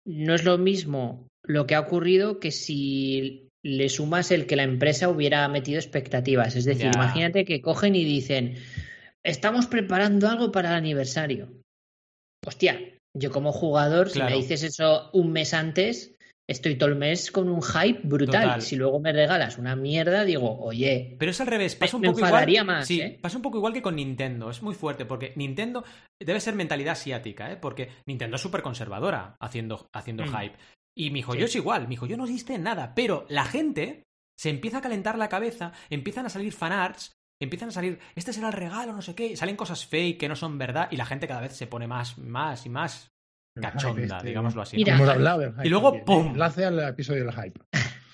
[0.07, 4.63] no es lo mismo lo que ha ocurrido que si le sumas el que la
[4.65, 6.55] empresa hubiera metido expectativas.
[6.57, 6.93] Es decir, Ya.
[6.95, 8.57] imagínate que cogen y dicen,
[9.27, 11.53] estamos preparando algo para el aniversario.
[12.47, 12.81] Hostia,
[13.19, 16.15] Yo como jugador, si me dices eso un mes antes,
[16.47, 18.43] estoy todo el mes con un hype brutal.
[18.45, 18.63] Total.
[18.63, 22.09] Si luego me regalas una mierda, digo, oye, Pero es al revés, pasa un me
[22.09, 22.77] poco enfadaría igual.
[22.77, 23.19] más, sí, ¿eh?
[23.23, 24.51] pasa un poco igual que con Nintendo.
[24.51, 25.83] Es muy fuerte porque Nintendo
[26.23, 27.57] debe ser mentalidad asiática, ¿eh?
[27.57, 30.29] Porque Nintendo es súper conservadora haciendo, haciendo Mm.
[30.37, 30.57] hype.
[30.95, 31.53] Y mi joyo Sí.
[31.53, 34.03] es igual, mi joyo no existe nada, pero la gente
[34.39, 38.49] se empieza a calentar la cabeza, empiezan a salir fanarts, empiezan a salir, este será
[38.49, 41.27] el regalo, no sé qué, salen cosas fake que no son verdad y la gente
[41.29, 43.11] cada vez se pone más, más y más
[43.61, 44.77] cachonda, Este, digámoslo así.
[44.77, 45.67] Mira, Hemos hablado del hype.
[45.67, 46.27] Y luego, también, ¡pum!
[46.33, 47.61] Enlace al episodio del hype.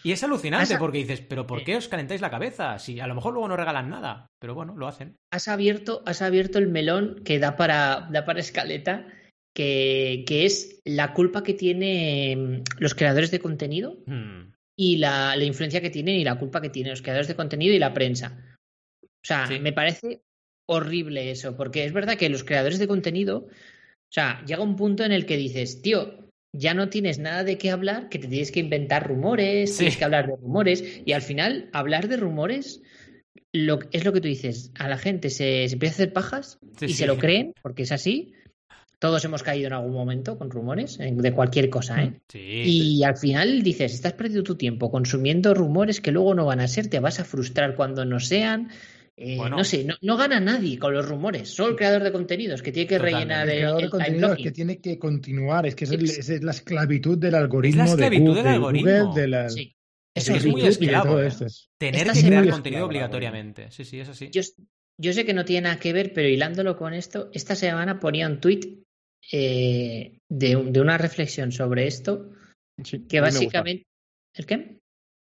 [0.05, 2.79] Y es alucinante Has- porque dices, pero ¿por qué os calentáis la cabeza?
[2.81, 5.16] Si a lo mejor luego no regalan nada, pero bueno, lo hacen.
[5.33, 9.07] has abierto, has abierto el melón que da para, da para escaleta,
[9.55, 14.53] que, que es la culpa que tienen los creadores de contenido Hmm.
[14.77, 17.75] y la, la influencia que tienen y la culpa que tienen los creadores de contenido
[17.75, 18.39] y la prensa.
[19.23, 19.59] O sea, Sí.
[19.61, 20.20] me parece
[20.68, 25.05] horrible eso, porque es verdad que los creadores de contenido, o sea, llega un punto
[25.05, 26.18] en el que dices, tío,
[26.55, 29.79] ya no tienes nada de qué hablar, que te tienes que inventar rumores, Sí.
[29.79, 32.83] tienes que hablar de rumores, y al final, hablar de rumores
[33.55, 36.59] lo, es lo que tú dices, a la gente se, se empieza a hacer pajas
[36.79, 36.95] Sí, y sí.
[36.95, 38.33] se lo creen, porque es así.
[38.99, 42.20] Todos hemos caído en algún momento con rumores, de cualquier cosa, ¿eh?
[42.29, 42.39] Sí.
[42.64, 46.68] Y al final dices, estás perdiendo tu tiempo consumiendo rumores que luego no van a
[46.68, 48.68] ser, te vas a frustrar cuando no sean.
[49.25, 49.59] Eh, Bueno.
[49.59, 52.73] No sé, no, no gana nadie con los rumores, solo el creador de contenidos que
[52.73, 53.35] tiene que Totalmente.
[53.35, 54.45] rellenar El el, creador de el time contenido es blocking.
[54.45, 55.66] que tiene que continuar.
[55.66, 57.85] Es que es, el- Es- es la esclavitud del algoritmo.
[57.85, 59.14] esclavitud de del Google, algoritmo.
[59.14, 59.75] de la- Sí.
[60.14, 61.20] Es, Es es muy esclavo.
[61.20, 61.29] ¿eh?
[61.29, 63.70] es- Tener Esta que crear contenido obligatoriamente.
[63.70, 64.29] Sí, sí, es así.
[64.33, 64.43] Yo,
[65.01, 68.27] yo sé que no tiene nada que ver, pero hilándolo con esto, esta semana ponía
[68.27, 68.83] un tuit
[69.31, 72.31] eh, de, de una reflexión sobre esto,
[72.83, 73.85] Sí, que básicamente...
[74.35, 74.81] ¿El qué?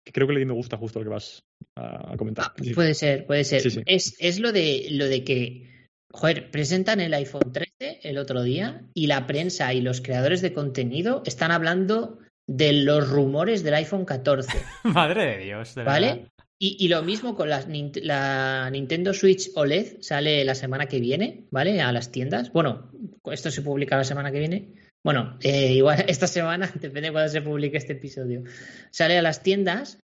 [0.05, 1.43] Que Creo que le di me gusta justo lo que vas
[1.77, 2.45] a, a comentar.
[2.47, 2.73] Ah, Sí.
[2.73, 3.61] Puede ser, puede ser.
[3.61, 3.81] Sí, sí.
[3.85, 8.83] Es, es lo de lo de que, joder, presentan el iPhone 13 el otro día
[8.93, 14.05] y la prensa y los creadores de contenido están hablando de los rumores del iPhone
[14.05, 15.93] 14, Madre de Dios, de verdad.
[15.93, 16.27] ¿vale?
[16.59, 21.81] Y, y lo mismo con la Nintendo Switch OLED, sale la semana que viene, ¿vale?
[21.81, 22.51] A las tiendas.
[22.51, 22.91] Bueno,
[23.31, 24.73] esto se publica la semana que viene.
[25.03, 28.43] Bueno, eh, igual esta semana, depende de cuándo se publique este episodio.
[28.91, 29.99] Sale a las tiendas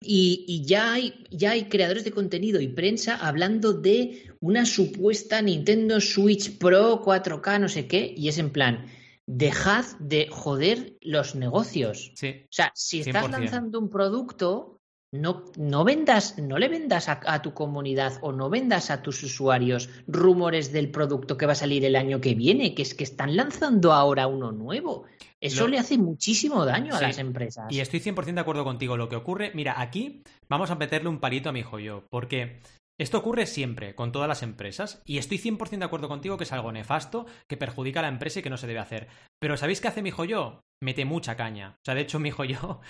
[0.00, 5.40] y, y ya, hay, ya hay creadores de contenido y prensa hablando de una supuesta
[5.40, 8.86] Nintendo Switch Pro 4K, no sé qué, y es en plan,
[9.26, 12.12] dejad de joder los negocios.
[12.16, 12.42] Sí.
[12.44, 13.30] O sea, si estás 100%.
[13.30, 14.81] lanzando un producto,
[15.12, 19.22] no, no vendas, no le vendas a, a tu comunidad o no vendas a tus
[19.22, 23.04] usuarios rumores del producto que va a salir el año que viene, que es que
[23.04, 25.04] están lanzando ahora uno nuevo.
[25.40, 27.66] Eso le hace muchísimo daño a las empresas.
[27.68, 28.96] Y estoy 100% de acuerdo contigo.
[28.96, 32.60] Lo que ocurre, mira, aquí vamos a meterle un palito a mi joyo, porque
[32.96, 36.52] esto ocurre siempre con todas las empresas y estoy 100% de acuerdo contigo que es
[36.52, 39.08] algo nefasto, que perjudica a la empresa y que no se debe hacer.
[39.40, 40.60] Pero ¿sabéis qué hace mi joyo?
[40.80, 41.70] Mete mucha caña.
[41.70, 42.80] O sea, de hecho, mi joyo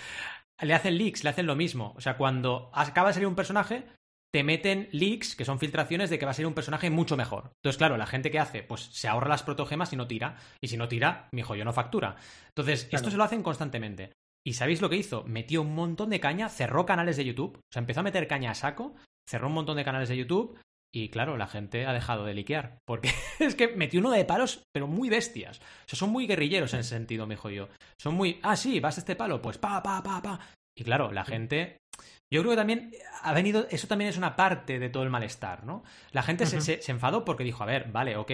[0.61, 1.93] le hacen leaks, le hacen lo mismo.
[1.95, 3.85] O sea, cuando acaba de salir un personaje,
[4.33, 7.51] te meten leaks, que son filtraciones de que va a ser un personaje mucho mejor.
[7.57, 10.37] Entonces, claro, la gente que hace, pues se ahorra las protogemas y no tira.
[10.59, 12.15] Y si no tira, mi joyo no factura.
[12.47, 14.13] Entonces, esto se lo hacen constantemente.
[14.45, 15.23] ¿Y sabéis lo que hizo?
[15.23, 18.51] Metió un montón de caña, cerró canales de YouTube, o sea, empezó a meter caña
[18.51, 18.95] a saco,
[19.29, 20.57] cerró un montón de canales de YouTube
[20.95, 24.63] y claro, la gente ha dejado de liquear, porque es que metió uno de palos,
[24.73, 25.59] pero muy bestias.
[25.59, 27.67] O sea, son muy guerrilleros en ese sentido, me dijo yo.
[27.99, 30.39] Son muy, ah, sí, vas a este palo, pues pa, pa, pa, pa.
[30.77, 31.77] Y claro, la gente...
[32.31, 32.91] Yo creo que también
[33.21, 35.83] ha venido, eso también es una parte de todo el malestar, ¿no?
[36.13, 38.31] La gente se, se- se enfadó porque dijo, a ver, vale, ok,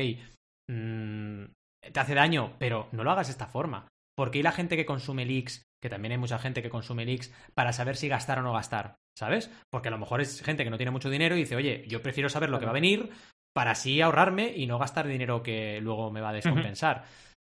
[0.69, 1.43] mm,
[1.91, 3.87] te hace daño, pero no lo hagas de esta forma.
[4.15, 7.31] Porque hay la gente que consume leaks, que también hay mucha gente que consume leaks
[7.53, 9.51] para saber si gastar o no gastar, ¿sabes?
[9.71, 12.01] Porque a lo mejor es gente que no tiene mucho dinero y dice, oye, yo
[12.01, 13.09] prefiero saber lo que va a venir
[13.55, 17.05] para así ahorrarme y no gastar dinero que luego me va a descompensar.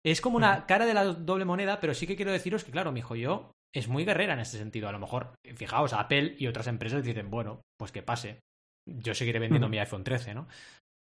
[0.05, 2.91] Es como una cara de la doble moneda, pero sí que quiero deciros que, claro,
[2.91, 4.87] mi hijo yo es muy guerrera en este sentido.
[4.87, 8.39] A lo mejor, fijaos, Apple y otras empresas dicen, bueno, pues que pase.
[8.87, 10.47] Yo seguiré vendiendo mi iPhone 13, ¿no?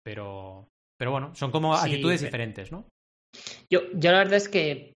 [0.03, 2.85] Pero, pero bueno, son como Sí, actitudes pero- diferentes, ¿no?
[3.69, 4.93] Yo, yo la verdad es que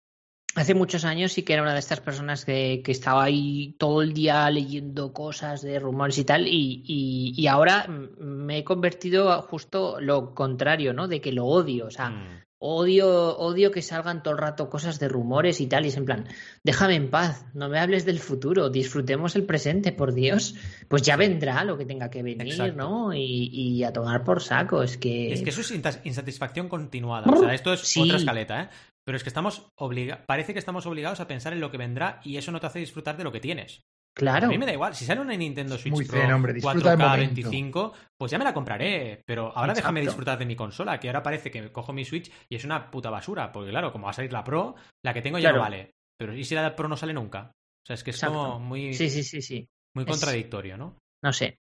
[0.55, 4.01] hace muchos años sí que era una de estas personas que, que estaba ahí todo
[4.01, 9.41] el día leyendo cosas de rumores y tal, y, y, y ahora me he convertido
[9.43, 11.07] justo lo contrario, ¿no?
[11.07, 12.44] De que lo odio, o sea, Mm.
[12.59, 16.05] Odio, odio que salgan todo el rato cosas de rumores y tal, y es en
[16.05, 16.27] plan,
[16.63, 20.55] déjame en paz, no me hables del futuro, disfrutemos el presente, por Dios,
[20.87, 22.77] pues ya vendrá lo que tenga que venir, Exacto.
[22.77, 23.13] ¿no?
[23.13, 25.33] Y, y a tomar por saco, es que...
[25.33, 25.71] Es que eso es
[26.03, 27.31] insatisfacción continuada.
[27.31, 28.01] O sea, esto es Sí.
[28.01, 28.69] otra escaleta, ¿eh?
[29.05, 32.19] Pero es que estamos obligados, parece que estamos obligados a pensar en lo que vendrá
[32.23, 33.83] y eso no te hace disfrutar de lo que tienes.
[34.15, 34.47] Claro.
[34.47, 34.95] A mí me da igual.
[34.95, 37.35] Si sale una Nintendo Switch Muy Pro zen, hombre, disfruta el 4K momento.
[37.35, 39.21] 25, pues ya me la compraré.
[39.25, 42.55] Pero ahora déjame disfrutar de mi consola, que ahora parece que cojo mi Switch y
[42.55, 43.51] es una puta basura.
[43.51, 45.57] Porque claro, como va a salir la Pro, la que tengo ya Claro.
[45.57, 45.91] no vale.
[46.17, 47.51] Pero ¿y si la Pro no sale nunca?
[47.51, 49.67] O sea, es que es como muy, Sí, sí, sí, sí.
[49.95, 50.95] muy es- contradictorio, ¿no?
[51.21, 51.57] No sé.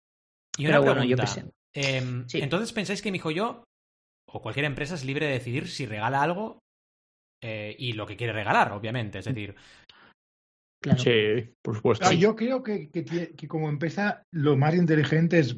[0.56, 1.50] Y una Pero bueno, yo pregunta.
[2.28, 2.40] Sí.
[2.40, 3.64] Entonces, ¿pensáis que mi hijo yo
[4.30, 6.60] o cualquier empresa es libre de decidir si regala algo
[7.42, 9.18] eh, y lo que quiere regalar, obviamente?
[9.18, 9.56] Es decir,
[10.84, 10.98] Claro.
[10.98, 12.06] Sí, por supuesto.
[12.06, 15.56] Ah, Yo creo que, que como empieza, lo más inteligente es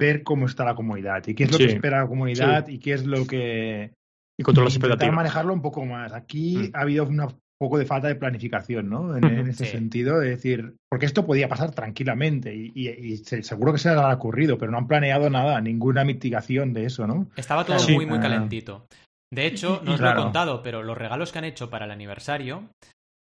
[0.00, 1.66] ver cómo está la comunidad y qué es lo Sí.
[1.66, 3.92] que espera la comunidad y qué es lo que...
[4.38, 5.16] Y controlar las intentar expectativas.
[5.16, 6.12] manejarlo un poco más.
[6.12, 6.70] Aquí Mm.
[6.76, 7.26] ha habido un
[7.60, 9.16] poco de falta de planificación, ¿no?
[9.16, 9.70] En, ese Sí.
[9.72, 13.90] sentido, de decir, porque esto podía pasar tranquilamente y, y- y se- seguro que se
[13.90, 17.28] ha ocurrido, pero no han planeado nada, ninguna mitigación de eso, ¿no?
[17.36, 17.92] estaba todo Claro.
[17.94, 18.22] muy, muy Sí.
[18.22, 18.86] calentito.
[19.32, 21.90] De hecho, no os lo he contado, pero los regalos que han hecho para el
[21.92, 22.68] aniversario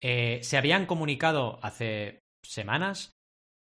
[0.03, 3.13] eh, se habían comunicado hace semanas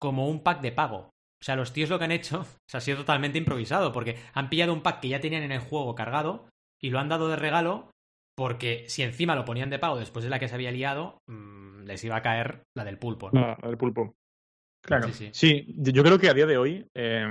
[0.01, 1.11] como un pack de pago.
[1.41, 4.49] O sea, los tíos lo que han hecho se ha sido totalmente improvisado, porque han
[4.49, 6.49] pillado un pack que ya tenían en el juego cargado
[6.81, 7.91] y lo han dado de regalo
[8.35, 11.85] porque si encima lo ponían de pago después de la que se había liado, mm,
[11.85, 13.31] les iba a caer la del pulpo.
[13.31, 13.41] ¿no?
[13.41, 14.15] Ah, el pulpo.
[14.83, 15.09] Claro.
[15.09, 15.31] Sí, sí.
[15.33, 17.27] Sí, yo yo creo que a día de hoy, eh,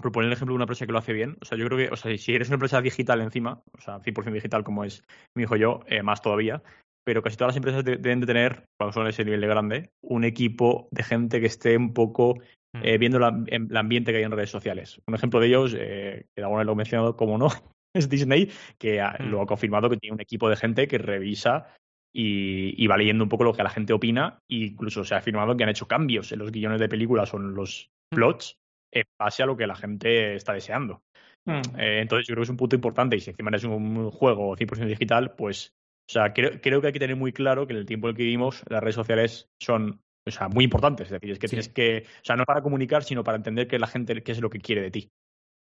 [0.00, 1.78] por poner el ejemplo de una empresa que lo hace bien, o sea, yo creo
[1.78, 5.02] que, o sea, si eres una empresa digital encima, o sea, 100% digital como es
[5.34, 6.62] mi hijo yo, eh, más todavía,
[7.04, 9.90] pero casi todas las empresas de- deben de tener, cuando son ese nivel de grande,
[10.02, 12.36] un equipo de gente que esté un poco
[12.74, 12.80] Mm.
[12.84, 14.98] eh, viendo la- em- el ambiente que hay en redes sociales.
[15.06, 17.48] Un ejemplo de ellos, eh, que alguna vez lo he mencionado, como no,
[17.94, 19.30] es Disney, que ha- Mm.
[19.30, 21.66] lo ha confirmado que tiene un equipo de gente que revisa
[22.14, 25.18] y, y va leyendo un poco lo que la gente opina e incluso se ha
[25.18, 28.16] afirmado que han hecho cambios en los guiones de películas o en los Mm.
[28.16, 28.56] plots
[28.92, 31.00] en base a lo que la gente está deseando.
[31.46, 34.54] Eh, entonces yo creo que es un punto importante y si encima es un juego
[34.56, 35.72] 100% digital, pues,
[36.12, 38.16] sea, creo, creo que hay que tener muy claro que en el tiempo en el
[38.16, 41.06] que vivimos las redes sociales son, o sea, muy importantes.
[41.06, 41.52] Es decir, es que Sí.
[41.56, 44.40] tienes que, o sea, no para comunicar, sino para entender que la gente qué es
[44.40, 45.08] lo que quiere de ti.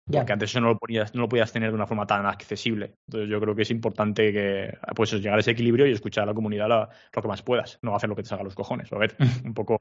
[0.07, 0.21] Ya.
[0.21, 2.93] Porque antes eso no lo, podías, no lo podías tener de una forma tan accesible.
[3.09, 6.27] Entonces yo creo que es importante que pues llegar a ese equilibrio y escuchar a
[6.27, 8.93] la comunidad lo que más puedas, no hacer lo que te salga los cojones.
[8.93, 9.17] A ver,
[9.51, 9.79] un poco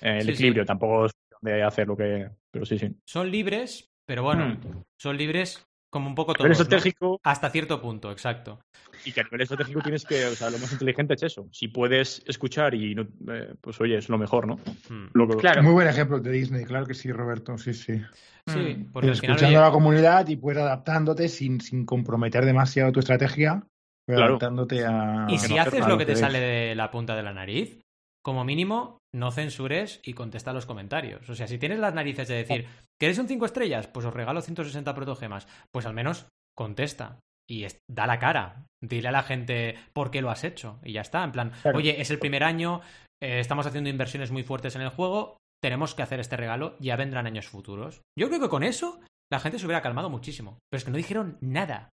[0.00, 0.32] eh, el Sí, sí.
[0.32, 2.30] equilibrio, tampoco es de hacer lo que...
[2.50, 2.94] Pero sí, sí.
[3.06, 4.82] Son libres, pero bueno, Mm.
[4.98, 6.58] son libres como un poco A nivel todos.
[6.58, 6.62] ¿no?
[6.62, 8.60] estratégico, Hasta cierto punto, exacto.
[9.04, 11.48] y que a nivel estratégico tienes que, o sea, lo más inteligente es eso.
[11.52, 14.56] Si puedes escuchar y, no- eh, pues oye, es lo mejor, ¿no?
[14.88, 15.08] Mm.
[15.14, 15.62] Lo que- Claro.
[15.62, 18.00] Muy buen ejemplo de Disney, claro que sí, Roberto, sí, sí.
[18.46, 18.96] Sí, Mm.
[18.96, 23.00] al final, Escuchando oye, a la comunidad y pues adaptándote sin, sin comprometer demasiado tu
[23.00, 23.62] estrategia,
[24.06, 24.32] pero Claro.
[24.34, 25.26] adaptándote a...
[25.28, 26.20] y si no haces lo que te ves.
[26.20, 27.80] sale de la punta de la nariz,
[28.22, 31.28] como mínimo, no censures y contesta los comentarios.
[31.30, 32.66] O sea, si tienes las narices de decir,
[33.00, 33.86] ¿queréis un 5 estrellas?
[33.88, 35.46] Pues os regalo 160 protogemas.
[35.72, 38.64] Pues al menos contesta y da la cara.
[38.82, 40.78] Dile a la gente por qué lo has hecho.
[40.84, 41.24] Y ya está.
[41.24, 41.78] En plan, Claro.
[41.78, 42.80] oye, es el primer año,
[43.22, 46.96] eh, estamos haciendo inversiones muy fuertes en el juego, tenemos que hacer este regalo, ya
[46.96, 48.02] vendrán años futuros.
[48.18, 49.00] Yo creo que con eso
[49.32, 50.58] la gente se hubiera calmado muchísimo.
[50.70, 51.90] Pero es que no dijeron nada.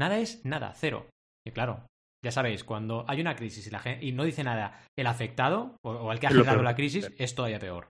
[0.00, 1.06] Nada es nada, cero.
[1.46, 1.84] Y claro,
[2.24, 5.76] ya sabéis, cuando hay una crisis y, la gen- y no dice nada el afectado
[5.84, 7.88] o, o el que ha generado la crisis, es todavía peor.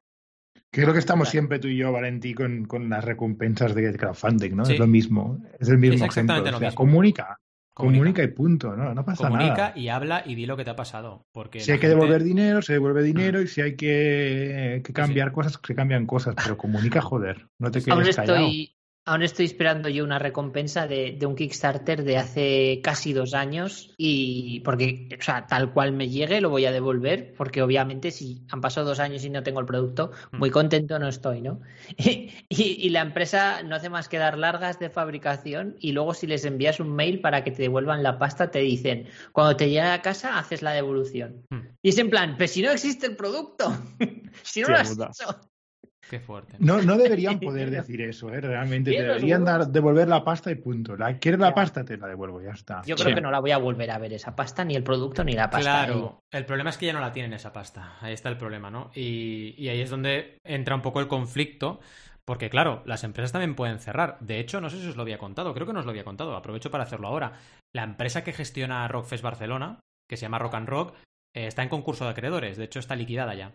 [0.73, 4.65] Lo que estamos siempre tú y yo, Valentí, con, con las recompensas de crowdfunding, ¿no?
[4.65, 4.75] Sí.
[4.75, 6.51] Es lo mismo, es el mismo Es exactamente ejemplo.
[6.51, 6.77] lo O sea, mismo.
[6.77, 7.41] comunica,
[7.75, 8.05] Comunica.
[8.05, 8.95] comunica y punto, ¿no?
[8.95, 9.73] No pasa Comunica nada.
[9.75, 11.27] y habla y di lo que te ha pasado.
[11.33, 15.33] Porque Si hay que devolver dinero, se devuelve dinero y si hay que, que cambiar
[15.33, 18.47] cosas, se cambian cosas, pero comunica, joder, no te Aún quedes callado.
[18.47, 18.77] estoy,
[19.07, 23.93] aún estoy esperando yo una recompensa de, de un Kickstarter de hace casi dos años
[23.97, 28.43] y porque, o sea, tal cual me llegue lo voy a devolver porque obviamente si
[28.51, 31.61] han pasado dos años y no tengo el producto, muy contento no estoy, ¿no?
[31.99, 36.15] Y, y- y la empresa no hace más que dar largas de fabricación y luego
[36.15, 39.67] si les envías un mail para que te devuelvan la pasta te dicen, cuando te
[39.69, 41.47] llegue a casa haces la devolución.
[41.51, 41.61] Hmm.
[41.83, 43.73] Y es en plan, pero si no existe el producto,
[44.43, 45.41] si no lo has hecho.
[46.11, 46.57] Qué fuerte.
[46.59, 48.41] No, no deberían poder decir eso, ¿eh?
[48.41, 48.91] Realmente.
[48.91, 50.97] Deberían dar, devolver la pasta y punto.
[50.97, 51.55] La, ¿Quieres la Ya.
[51.55, 51.85] pasta?
[51.85, 52.83] Te la devuelvo, ya está.
[52.85, 53.15] Yo creo Sí.
[53.15, 55.49] que no la voy a volver a ver esa pasta, ni el producto, ni la
[55.49, 55.85] pasta.
[55.85, 55.87] ¿eh?
[55.87, 57.97] Claro, el problema es que ya no la tienen esa pasta.
[58.01, 58.91] Ahí está el problema, ¿no?
[58.93, 61.79] Y, y ahí es donde entra un poco el conflicto.
[62.25, 64.19] Porque, claro, las empresas también pueden cerrar.
[64.21, 66.05] De hecho, no sé si os lo había contado, creo que no os lo había
[66.05, 67.33] contado, aprovecho para hacerlo ahora.
[67.73, 70.95] La empresa que gestiona Rockfest Barcelona, que se llama Rock and Rock,
[71.37, 73.53] eh, está en concurso de acreedores, de hecho está liquidada ya.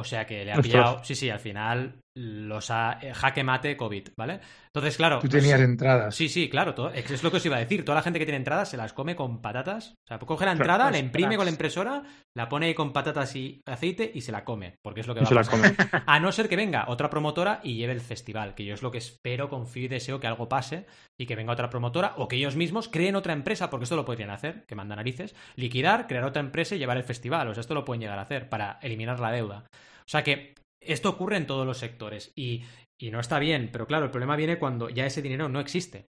[0.00, 0.66] O sea que le ha Ostras.
[0.66, 4.40] pillado, sí, sí, al final los ha eh, jaque mate COVID, ¿vale?
[4.66, 6.14] Entonces, claro, Tú tenías sé- entradas.
[6.14, 7.84] Sí, sí, claro, todo- es lo que os iba a decir.
[7.84, 9.90] Toda la gente que tiene entradas se las come con patatas.
[9.90, 12.02] O sea, coge la entrada, la imprime con la impresora,
[12.36, 15.20] la pone ahí con patatas y aceite y se la come, porque es lo que
[15.20, 15.76] va se a la pasar.
[15.76, 16.02] come.
[16.06, 18.90] A no ser que venga otra promotora y lleve el festival, que yo es lo
[18.90, 20.86] que espero, confío y deseo que algo pase
[21.18, 24.04] y que venga otra promotora o que ellos mismos creen otra empresa, porque esto lo
[24.04, 27.48] podrían hacer, que manda narices, liquidar, crear otra empresa y llevar el festival.
[27.48, 29.64] O sea, esto lo pueden llegar a hacer para eliminar la deuda.
[30.06, 32.62] Sea que esto ocurre en todos los sectores y,
[33.00, 36.06] y no está bien, pero claro, el problema viene cuando ya ese dinero no existe.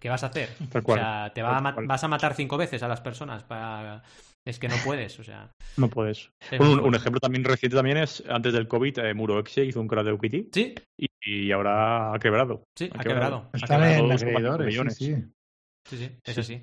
[0.00, 0.48] ¿Qué vas a hacer?
[0.70, 0.98] Tal cual.
[0.98, 4.02] O sea, te va a vas a matar cinco veces a las personas para...
[4.44, 5.52] Es que no puedes, o sea...
[5.76, 6.30] No puedes.
[6.58, 10.10] Bueno, un, ejemplo también reciente también es, antes del COVID, eh, Muroexe hizo un de
[10.10, 12.64] Equity Sí, y, y ahora ha quebrado.
[12.76, 13.50] sí, Ha ha quebrado.
[13.52, 13.64] quebrado.
[13.64, 14.12] ha quebrado.
[14.12, 14.96] en sí, millones.
[14.96, 15.14] sí.
[15.88, 16.60] Sí, sí, eso sí.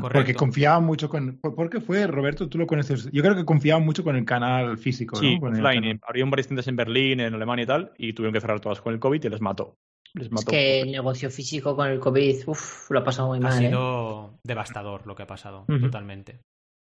[0.00, 0.34] Correcto.
[0.38, 1.38] confiaban mucho con.
[1.38, 2.48] ¿Por qué fue, Roberto?
[2.48, 3.10] Tú lo conoces.
[3.10, 5.40] Yo creo que confiaban mucho con el canal físico, Sí, ¿no?
[5.40, 5.82] Con el offline.
[5.82, 5.96] canal.
[5.96, 8.80] eh, Abrieron varias tiendas en Berlín, en Alemania y tal, y tuvieron que cerrar todas
[8.80, 9.74] con el COVID y les mató.
[10.14, 13.42] Les Es que el negocio físico con el COVID, uff, lo ha pasado muy Ha
[13.42, 13.62] mal.
[13.64, 13.68] ¿eh?
[13.68, 16.40] sido devastador lo que ha pasado, totalmente.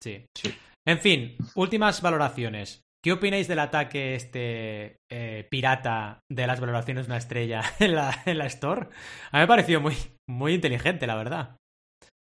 [0.03, 0.25] Sí.
[0.37, 0.53] Sí.
[0.87, 2.81] En fin, últimas valoraciones.
[3.05, 8.15] ¿Qué opináis del ataque este eh, pirata de las valoraciones de una estrella en la,
[8.27, 8.83] en la Store?
[8.83, 9.95] A mí me ha parecido muy,
[10.29, 11.57] muy inteligente, la verdad.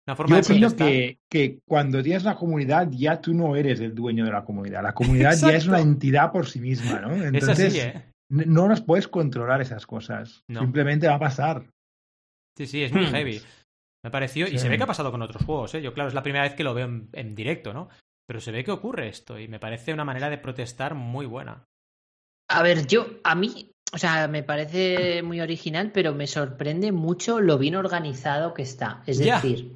[0.06, 3.80] Una forma Yo de opino que, que cuando tienes la comunidad, ya tú no eres
[3.80, 4.82] el dueño de la comunidad.
[4.82, 7.12] La comunidad ya es una entidad por sí misma, ¿no?
[7.16, 8.04] Es Entonces, así, ¿eh?
[8.30, 10.42] no las puedes controlar esas cosas.
[10.48, 10.60] No.
[10.60, 11.64] Simplemente va a pasar.
[12.56, 13.10] Sí, sí, es muy Hmm.
[13.12, 13.40] heavy.
[14.04, 14.58] Me pareció, y Sí.
[14.58, 15.80] se ve que ha pasado con otros juegos, ¿eh?
[15.80, 17.88] Yo, claro, es la primera vez que lo veo en, en directo, ¿no?
[18.26, 21.64] Pero se ve que ocurre esto y me parece una manera de protestar muy buena.
[22.50, 27.40] A ver, yo, a mí, o sea, me parece muy original, pero me sorprende mucho
[27.40, 29.02] lo bien organizado que está.
[29.06, 29.72] Es decir,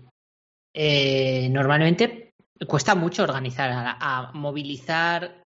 [0.75, 2.33] eh, normalmente
[2.66, 3.97] cuesta mucho organizar, a,
[4.29, 5.43] a movilizar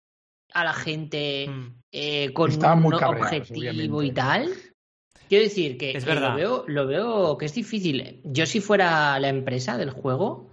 [0.53, 1.75] a la gente Mm.
[1.91, 4.49] eh, con un objetivo y tal.
[5.29, 6.29] Quiero decir que, Es que verdad.
[6.31, 8.21] lo, veo, lo veo que es difícil.
[8.23, 10.51] Yo si fuera la empresa del juego,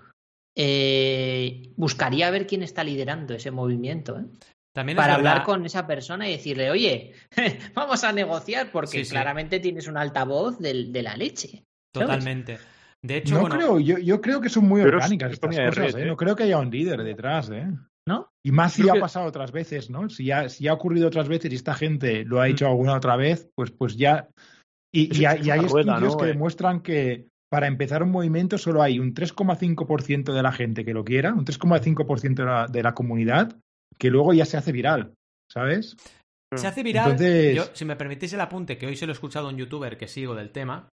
[0.56, 4.18] eh, buscaría ver quién está liderando ese movimiento.
[4.18, 4.24] ¿eh?
[4.74, 7.12] También para verdad- hablar con esa persona y decirle, oye,
[7.74, 9.10] vamos a negociar porque Sí, sí.
[9.10, 11.48] claramente tienes un altavoz del- de, la leche.
[11.48, 12.08] ¿sabes?
[12.08, 12.58] Totalmente.
[13.04, 15.94] De hecho, no bueno, creo, yo, yo creo que son muy orgánicas es estas cosas,
[15.94, 16.02] ¿eh?
[16.02, 16.06] ¿eh?
[16.06, 17.66] No creo que haya un líder detrás, ¿eh?
[18.06, 18.28] ¿No?
[18.44, 20.08] Y más si Creo ha que- pasado otras veces, ¿no?
[20.10, 22.50] Si ya, si ya ha ocurrido otras veces y esta gente lo ha Mm.
[22.50, 24.28] hecho alguna otra vez, pues, pues ya.
[24.92, 26.18] Y, hay, es y hay una rueda, estudios ¿no?
[26.18, 26.28] que Eh.
[26.28, 31.04] demuestran que para empezar un movimiento solo hay un 3,5% de la gente que lo
[31.04, 33.56] quiera, un 3,5% de la, de la comunidad,
[33.98, 35.14] que luego ya se hace viral,
[35.50, 35.96] ¿sabes?
[36.56, 37.12] se hace viral.
[37.12, 39.56] Entonces- Yo, si me permitís el apunte, que hoy se lo he escuchado a un
[39.56, 40.88] youtuber que sigo del tema.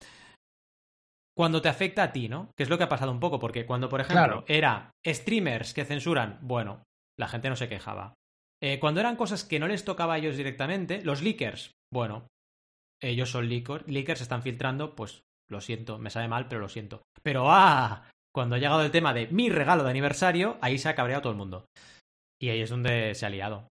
[1.37, 2.51] Cuando te afecta a ti, ¿no?
[2.57, 4.45] Que es lo que ha pasado un poco, porque cuando, por ejemplo, Claro.
[4.47, 6.85] era streamers que censuran, bueno,
[7.19, 8.15] la gente no se quejaba.
[8.63, 12.29] Eh, cuando eran cosas que no les tocaba a ellos directamente, los leakers, bueno,
[13.03, 17.03] ellos son leaker- leakers, están filtrando, pues lo siento, me sabe mal, pero lo siento.
[17.23, 18.09] Pero ¡ah!
[18.35, 21.33] Cuando ha llegado el tema de mi regalo de aniversario, ahí se ha cabreado todo
[21.33, 21.67] el mundo.
[22.41, 23.69] Y ahí es donde se ha liado.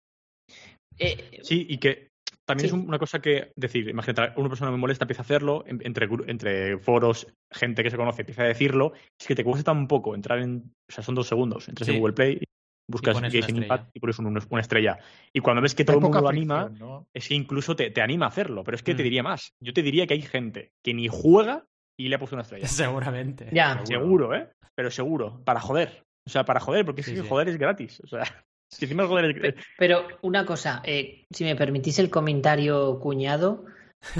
[0.98, 2.08] Eh, Sí, y que
[2.46, 2.66] también Sí.
[2.68, 5.80] es un- una cosa que, decir, imagínate, una persona me molesta, empieza a hacerlo, en-
[5.84, 9.88] entre, entre foros, gente que se conoce, empieza a decirlo, es que te cuesta tan
[9.88, 11.92] poco entrar en, o sea, son dos segundos, entras Sí.
[11.94, 12.40] en Google Play,
[12.88, 14.98] buscas una Impact y pones un- una estrella.
[15.32, 16.70] Y cuando ves que todo Hay el mundo lo anima,
[17.12, 19.04] es que incluso te, te anima a hacerlo, pero es que te Mm.
[19.04, 19.50] diría más.
[19.60, 21.64] Yo te diría que hay gente que ni juega
[21.98, 22.62] y le ha puesto una estrella.
[23.12, 23.48] Seguramente.
[23.52, 24.48] ya, Seguro, ¿eh?
[24.76, 26.04] Pero seguro, para joder.
[26.28, 27.28] O sea, para joder, porque es Sí, que sí.
[27.28, 28.00] joder es gratis.
[28.04, 28.22] O sea,
[28.70, 32.98] si encima el joder es Pe- Pero una cosa, eh, si me permitís el comentario
[33.00, 33.64] cuñado,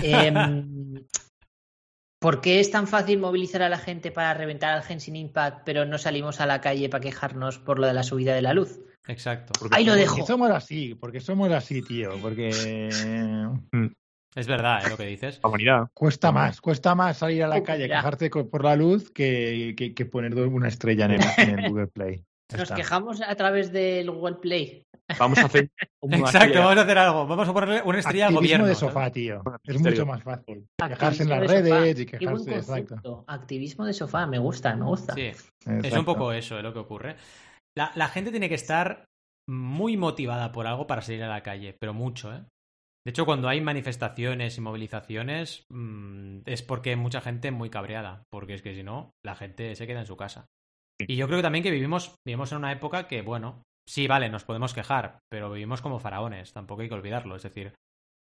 [0.03, 0.95] em,
[2.21, 5.85] ¿por qué es tan fácil movilizar a la gente para reventar al Genshin Impact, pero
[5.85, 8.81] no salimos a la calle para quejarnos por lo de la subida de la luz?
[9.09, 9.53] Exacto.
[9.59, 10.15] porque Ahí lo somos- dejo.
[10.17, 12.49] Porque somos así, porque somos así, tío, porque
[14.35, 14.91] Es verdad, ¿eh?
[14.91, 15.41] lo que dices.
[15.43, 15.89] La humanidad.
[15.95, 19.95] cuesta más, cuesta más salir a la calle a quejarte por la luz que, que,
[19.95, 22.23] que poner una estrella en el, en el Google Play.
[22.53, 22.75] Nos está.
[22.75, 24.83] quejamos a través del Google Play.
[25.19, 25.71] Vamos a hacer
[26.03, 27.27] Exacto, vamos a hacer algo.
[27.27, 28.67] Vamos a ponerle una estrella al Activismo gobierno.
[28.67, 28.95] de ¿sabes?
[28.95, 29.43] sofá, tío.
[29.65, 30.67] Es mucho más fácil.
[30.79, 31.81] Quejarse en las de sofá.
[31.81, 33.25] redes y quejarse, exacto.
[33.27, 35.15] Activismo de sofá, me gusta, me gusta.
[35.15, 35.33] Sí,
[35.67, 37.17] es un poco eso eh, lo que ocurre.
[37.77, 39.05] La, la gente tiene que estar
[39.49, 42.43] muy motivada por algo para salir a la calle, pero mucho, ¿eh?
[43.07, 48.25] De hecho, cuando hay manifestaciones y movilizaciones, mm, es porque hay mucha gente muy cabreada,
[48.33, 50.47] porque es que si no, la gente se queda en su casa.
[51.01, 54.29] Y yo creo que también que vivimos, vivimos en una época que, bueno, sí, vale,
[54.29, 57.37] nos podemos quejar, pero vivimos como faraones, tampoco hay que olvidarlo.
[57.37, 57.75] Es decir,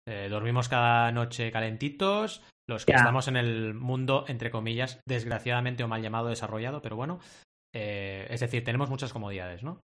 [0.09, 5.89] eh, dormimos cada noche calentitos, los que estamos en el mundo, entre comillas, desgraciadamente o
[5.89, 7.21] mal llamado desarrollado, pero bueno,
[7.75, 9.81] eh, es decir, tenemos muchas comodidades, ¿no?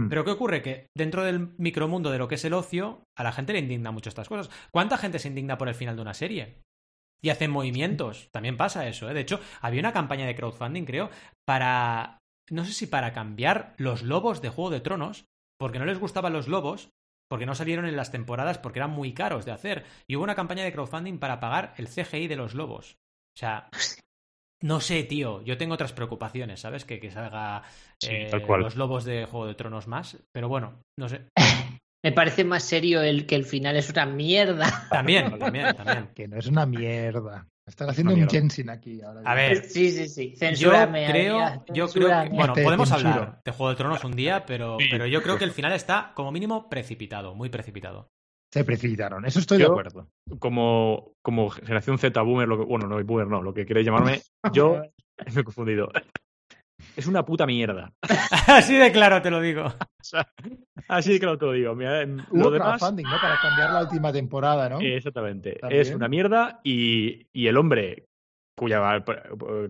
[0.00, 0.08] Mm.
[0.08, 0.62] Pero ¿qué ocurre?
[0.62, 3.92] Que dentro del micromundo de lo que es el ocio, a la gente le indigna
[3.92, 4.50] mucho estas cosas.
[4.72, 6.62] ¿Cuánta gente se indigna por el final de una serie?
[7.24, 8.28] Y hacen movimientos.
[8.32, 9.14] También pasa eso, ¿eh?
[9.14, 11.08] De hecho, había una campaña de crowdfunding, creo,
[11.46, 12.18] para.
[12.50, 15.24] No sé si para cambiar los lobos de Juego de Tronos,
[15.58, 16.90] porque no les gustaban los lobos,
[17.30, 19.86] porque no salieron en las temporadas, porque eran muy caros de hacer.
[20.06, 22.98] Y hubo una campaña de crowdfunding para pagar el CGI de los lobos.
[23.34, 23.70] O sea,
[24.60, 25.40] no sé, tío.
[25.44, 26.84] Yo tengo otras preocupaciones, ¿sabes?
[26.84, 27.62] Que, que salga
[28.02, 30.18] Sí, eh, los lobos de Juego de Tronos más.
[30.30, 31.24] Pero bueno, no sé.
[32.04, 34.66] Me parece más serio el que el final es una mierda.
[34.90, 36.08] También, también, también.
[36.14, 37.48] Que no es una mierda.
[37.66, 38.28] Estás haciendo un.
[38.28, 39.00] Jensen aquí.
[39.00, 40.30] Ahora A ver, Sí, sí, sí.
[40.32, 41.06] Yo Censúrame.
[41.06, 42.30] creo, yo creo que, censúrame.
[42.30, 43.10] bueno, Te podemos censuro.
[43.10, 44.86] hablar de Juego de Tronos un día, pero, Sí.
[44.90, 48.10] pero yo creo que el final está como mínimo precipitado, muy precipitado.
[48.52, 49.24] Se precipitaron.
[49.24, 50.06] Eso estoy de Yo- acuerdo.
[50.38, 54.20] Como, como generación Z boomer, lo que, bueno, no, boomer no, lo que queréis llamarme,
[54.52, 54.82] yo
[55.34, 55.88] me he confundido.
[56.96, 57.92] Es una puta mierda.
[58.46, 59.64] Así de claro te lo digo.
[60.04, 60.28] O sea,
[60.86, 61.74] así que lo te lo digo.
[61.74, 63.16] Mira, lo demás, crowdfunding, ¿no?
[63.22, 64.78] Para cambiar la última temporada, ¿no?
[64.82, 65.52] exactamente.
[65.58, 65.80] También.
[65.80, 68.04] Es una mierda y, y el hombre,
[68.54, 69.02] cuya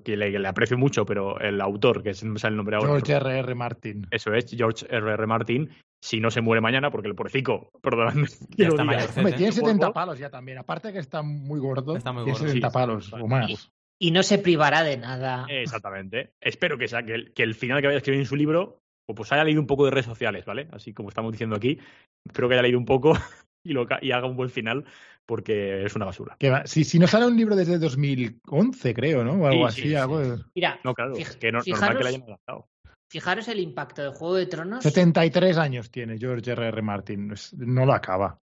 [0.03, 2.89] que le, le aprecio mucho, pero el autor, que es- no sale el nombre ahora.
[2.89, 3.39] George R.
[3.39, 3.55] R.
[3.55, 4.09] Martin.
[4.11, 5.13] Eso es, George R.
[5.13, 5.27] R.
[5.29, 5.71] Martin.
[6.03, 7.15] Si no se muere mañana, porque el
[8.57, 9.21] Ya está mayorcete.
[9.21, 9.95] Hombre, tiene Por 70 favor.
[9.95, 10.59] palos ya también.
[10.59, 11.97] Aparte que está muy gordo.
[11.97, 13.13] Está muy tiene gordo, 70 sí, palos sí.
[13.21, 13.73] o más.
[14.01, 15.47] Y no se privará de nada.
[15.49, 16.33] Exactamente.
[16.41, 18.81] Espero que, sea, que, el, que el final que vaya a escribir en su libro,
[19.09, 20.69] o pues haya leído un poco de redes sociales, ¿vale?
[20.73, 21.79] Así como estamos diciendo aquí.
[22.27, 23.13] Espero que haya leído un poco
[23.65, 24.85] y, lo, ca- y haga un buen final,
[25.27, 26.37] porque es una basura.
[26.39, 29.33] Que va- si, si no sale un libro desde 2011, creo, ¿no?
[29.35, 29.89] O algo Sí, así.
[29.91, 30.31] sí, algo sí.
[30.31, 32.67] de- Mira, No, claro, es que no, normal fijaros, que la hayan adaptado.
[33.11, 34.83] fijaros el impacto de Juego de Tronos.
[34.83, 36.67] 73 años tiene George R.
[36.69, 36.83] R.
[36.83, 37.31] Martin.
[37.33, 38.39] Es- No lo acaba.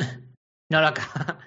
[0.70, 1.38] No lo acaba.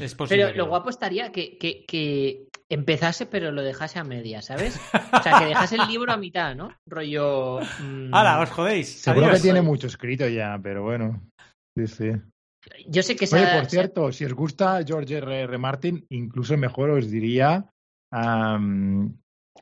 [0.00, 0.46] Es posible.
[0.46, 4.78] Pero lo guapo estaría que, que, que empezase, pero lo dejase a media, ¿sabes?
[5.12, 6.70] O sea, que dejase el libro a mitad, ¿no?
[6.86, 7.60] Rollo.
[7.80, 9.00] mm, ¡Hala, os jodéis!
[9.00, 9.38] Seguro Adiós.
[9.38, 11.22] que tiene mucho escrito ya, pero bueno.
[11.76, 12.10] Sí, sí.
[12.86, 15.40] Yo sé que se Oye, por cierto, si os gusta George R.
[15.42, 15.58] R.
[15.58, 17.70] Martin, incluso mejor os diría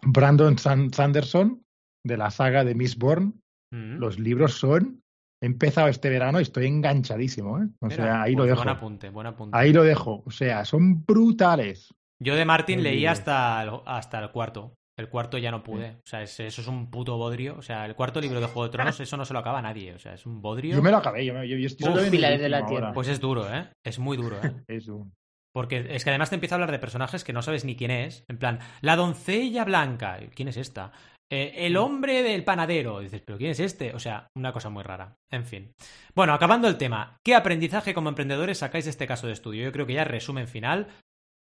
[0.02, 1.62] Brandon San- Sanderson
[2.04, 3.32] de la saga de Miss Bourne.
[3.72, 3.98] Mm.
[3.98, 5.02] Los libros son.
[5.42, 7.68] He empezado este verano y estoy enganchadísimo, ¿eh?
[7.80, 8.62] O Mira, sea, ahí lo pues dejo.
[8.62, 9.56] Buen apunte, buen apunte.
[9.58, 10.22] Ahí lo dejo.
[10.24, 11.92] O sea, son brutales.
[12.22, 13.10] Yo de Martin leí bien.
[13.10, 14.74] hasta el, hasta el cuarto.
[14.98, 15.90] El cuarto ya no pude.
[15.90, 17.56] O sea, es- eso es un puto bodrio.
[17.58, 19.62] O sea, el cuarto libro de Juego de Tronos, eso no se lo acaba a
[19.62, 19.92] nadie.
[19.94, 20.74] O sea, es un bodrio.
[20.76, 21.24] Yo me lo acabé.
[21.26, 22.92] Yo, me- yo, yo estoy Uf, Pilares de la Tierra.
[22.94, 23.68] Pues es duro, ¿eh?
[23.84, 24.52] Es muy duro, ¿eh?
[24.68, 25.06] Eso.
[25.54, 27.90] Porque es que además te empieza a hablar de personajes que no sabes ni quién
[27.90, 28.24] es.
[28.28, 30.18] En plan, la doncella blanca.
[30.34, 30.92] ¿Quién es esta?
[31.30, 33.00] Eh, el hombre del panadero.
[33.00, 33.94] Dices, ¿pero quién es este?
[33.94, 35.16] O sea, una cosa muy rara.
[35.30, 35.72] En fin.
[36.14, 37.16] Bueno, acabando el tema.
[37.24, 39.64] ¿Qué aprendizaje como emprendedores sacáis de este caso de estudio?
[39.64, 40.88] Yo creo que ya resumen final.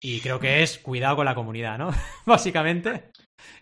[0.02, 1.90] Y creo que es cuidado con la comunidad, ¿no?
[2.26, 3.10] Básicamente.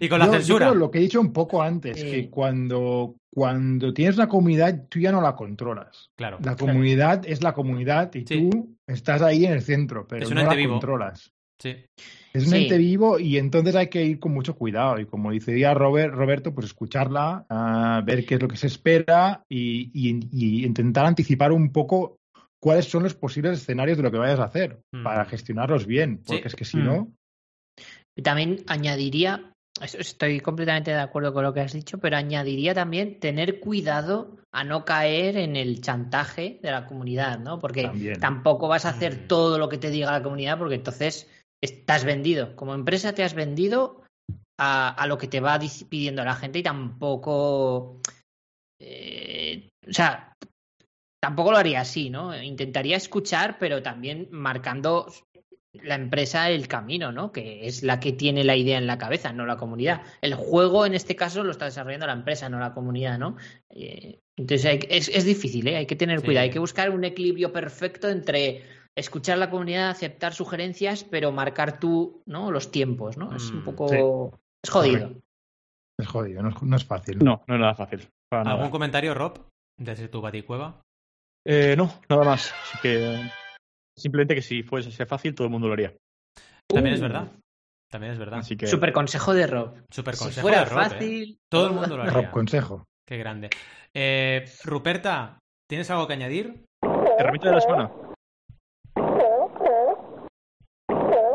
[0.01, 0.67] Y con la Yo- yo censura.
[0.69, 2.11] creo lo que he dicho un poco antes, Sí.
[2.11, 6.11] que cuando, cuando tienes una comunidad, tú ya no la controlas.
[6.17, 6.39] Claro.
[6.43, 8.49] La comunidad es la comunidad y Sí.
[8.51, 10.73] tú estás ahí en el centro, pero Es un no ente la vivo.
[10.75, 11.31] controlas.
[11.61, 11.77] Sí.
[12.33, 12.63] Es un Sí.
[12.63, 14.99] ente vivo y entonces hay que ir con mucho cuidado.
[14.99, 19.43] Y como decía Robert, Roberto, pues escucharla, ah, ver qué es lo que se espera
[19.49, 22.17] y, y- y intentar anticipar un poco
[22.65, 25.05] cuáles son los posibles escenarios de lo que vayas a hacer Mm.
[25.05, 26.21] para gestionarlos bien.
[26.25, 26.33] Sí.
[26.33, 26.85] Porque es que si Mm.
[26.85, 27.13] no,
[28.17, 29.53] Y también añadiría,
[29.83, 34.63] estoy completamente de acuerdo con lo que has dicho, pero añadiría también tener cuidado a
[34.63, 37.59] no caer en el chantaje de la comunidad, ¿no?
[37.59, 38.21] Porque También.
[38.21, 38.95] tampoco vas a Mm.
[38.95, 41.29] hacer todo lo que te diga la comunidad, porque entonces
[41.61, 42.55] estás vendido.
[42.55, 44.03] Como empresa te has vendido
[44.61, 45.59] a, a lo que te va
[45.91, 48.01] pidiendo la gente y tampoco.
[48.81, 50.34] eh, o sea,
[51.25, 52.37] tampoco lo haría así, ¿no?
[52.39, 55.07] Intentaría escuchar, pero también marcando
[55.73, 57.33] la empresa el camino, ¿no?
[57.33, 60.03] Que es la que tiene la idea en la cabeza, no la comunidad.
[60.21, 63.37] El juego, en este caso, lo está desarrollando la empresa, no la comunidad, ¿no?
[63.71, 65.77] Eh, entonces hay es, es difícil, ¿eh?
[65.77, 66.27] Hay que tener Sí.
[66.27, 68.63] cuidado, hay que buscar un equilibrio perfecto entre
[68.95, 72.51] escuchar a la comunidad, aceptar sugerencias, pero marcar tú, ¿no?
[72.51, 73.35] Los tiempos, ¿no?
[73.35, 73.89] Es un Mm, poco...
[73.89, 73.97] sí.
[74.63, 75.11] Es jodido.
[75.99, 77.19] es jodido, no es, no es fácil.
[77.25, 78.11] No, no es nada fácil.
[78.31, 78.51] nada.
[78.53, 79.41] ¿Algún comentario, Rob?
[79.79, 80.84] Desde tu baticueva.
[81.47, 82.53] Eh, no, nada más.
[82.63, 83.31] Así que
[83.97, 85.95] simplemente que si fuese fácil, todo el mundo lo haría.
[86.69, 87.33] También es Uh, verdad.
[87.91, 88.39] También es verdad.
[88.41, 89.75] Así que Super consejo de Rob.
[89.91, 90.83] Super Si consejo fuera de Rob, ¿eh?
[90.85, 91.39] fácil...
[91.51, 92.13] Todo el mundo lo haría.
[92.15, 92.85] Rob, consejo.
[93.07, 93.51] Qué grande.
[93.95, 95.39] Eh, Ruperta,
[95.69, 96.65] ¿tienes algo que añadir?
[97.19, 97.91] herramienta de la semana.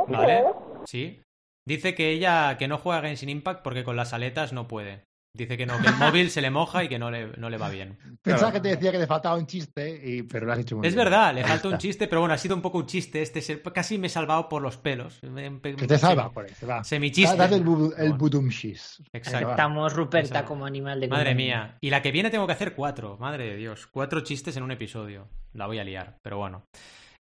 [0.07, 0.43] Vale.
[0.85, 1.21] Sí.
[1.67, 5.03] Dice que ella que no juega Genshin Impact porque con las aletas no puede.
[5.39, 7.57] Dice que no, que el móvil se le moja y que no le, no le
[7.57, 7.97] va bien.
[8.21, 8.53] Pensaba Claro.
[8.53, 10.93] que te decía que te faltaba un chiste, y- pero lo has hecho muy Es
[10.93, 11.05] bien.
[11.05, 13.21] verdad, le falta un chiste, pero bueno, ha sido un poco un chiste.
[13.21, 15.19] Este se- casi me he salvado por los pelos.
[15.23, 16.83] Me- Que te salva por eso, va.
[16.83, 17.37] Semichiste.
[17.37, 19.01] Date el, bu- el budumshis.
[19.13, 19.51] Exacto.
[19.51, 21.63] Estamos Ruperta como animal de Madre compañía.
[21.63, 21.77] mía.
[21.81, 23.17] Y la que viene tengo que hacer cuatro.
[23.17, 23.87] Madre de Dios.
[23.87, 25.29] Cuatro chistes en un episodio.
[25.53, 26.63] La voy a liar, pero bueno.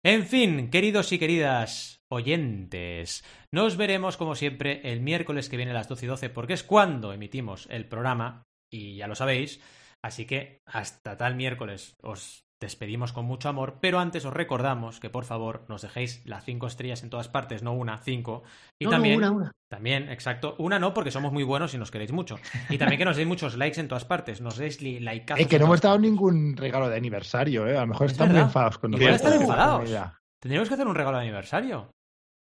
[0.04, 5.76] En fin, queridos y queridas oyentes, nos veremos como siempre el miércoles que viene a
[5.76, 9.62] las 12 y 12 porque es cuando emitimos el programa y ya lo sabéis.
[10.04, 15.10] Así que hasta tal miércoles os despedimos con mucho amor, pero antes os recordamos que
[15.12, 18.44] por favor nos dejéis las cinco estrellas en todas partes, no una, cinco.
[18.80, 19.52] Y No, no, también, una, una.
[19.70, 22.38] también, exacto, una no porque somos muy buenos y nos queréis mucho.
[22.70, 25.48] Y también que nos deis muchos likes en todas partes, nos deis li- likeazos Eh,
[25.48, 27.78] que no hemos dado ningún regalo de aniversario, ¿eh?
[27.78, 29.16] A lo mejor Es están muy enfadados con nosotros.
[29.16, 29.84] están enfadados.
[29.90, 30.20] Mira.
[30.42, 31.92] Tendríamos que hacer un regalo de aniversario.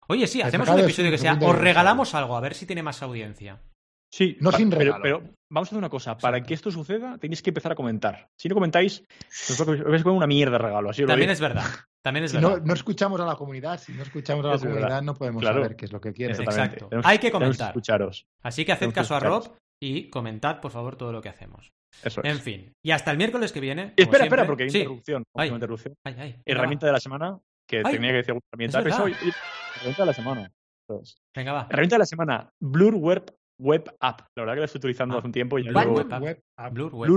[0.10, 3.02] Oye, sí, hacemos un episodio que sea, os regalamos algo, a ver si tiene más
[3.04, 3.62] audiencia.
[4.10, 5.04] Sí, No sin pero, regalo.
[5.04, 5.20] pero
[5.52, 6.18] vamos a hacer una cosa.
[6.18, 8.30] Para que esto suceda, tenéis que empezar a comentar.
[8.40, 9.04] Si no comentáis,
[9.50, 10.90] os vais a os vais a poner una mierda de regalo.
[10.92, 11.66] Así También es verdad,
[12.02, 12.60] también es Si verdad.
[12.60, 14.76] no, no escuchamos a la comunidad, si no escuchamos a la Es verdad.
[14.78, 15.62] comunidad, no podemos Claro.
[15.62, 16.40] saber qué es lo que quieren.
[16.42, 16.88] Exacto.
[16.88, 17.68] Tenemos- Hay que comentar.
[17.70, 18.26] escucharos.
[18.44, 19.20] Así que haced caso a.
[19.20, 21.74] Rob y comentad, por favor, todo lo que hacemos.
[22.02, 22.32] Eso es.
[22.32, 23.94] En fin, y hasta el miércoles que viene.
[23.98, 24.78] Espera, siempre- espera, porque hay Sí.
[24.80, 25.24] interrupción.
[25.36, 25.50] Ay.
[25.50, 25.96] Interrupción.
[26.06, 26.88] Ay, ay, venga, Herramienta va.
[26.90, 27.40] de la semana,
[27.70, 28.80] que Ay, tenía que decir herramienta.
[28.80, 30.52] es herramienta de la semana.
[30.90, 31.18] Eso es.
[31.36, 31.68] Venga, va.
[31.70, 34.22] Herramienta de la semana, Blur Web, Web App.
[34.36, 35.18] La verdad que la estoy utilizando Ah.
[35.20, 36.22] hace un tiempo y ya Blur digo Web App.
[36.24, 36.74] Web app.
[36.74, 37.10] Blur Web.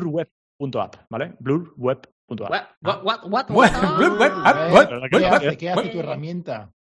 [0.61, 1.35] blurweb.app, ¿vale?
[1.41, 2.51] Blurweb.app.
[2.83, 4.73] What, what, what, what, Blur what?
[4.73, 5.57] Web, ¿Qué hace?
[5.57, 6.71] ¿Qué hace tu herramienta?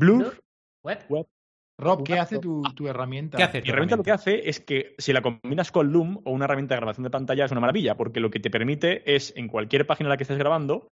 [0.00, 0.40] Blur,
[0.84, 1.26] Web.
[1.80, 3.36] Rob, ¿qué hace tu, tu herramienta?
[3.36, 6.20] ¿Qué hace Mi tu herramienta lo que hace es que si la combinas con Loom
[6.24, 9.14] o una herramienta de grabación de pantalla es una maravilla, porque lo que te permite
[9.16, 10.88] es en cualquier página en la que estés grabando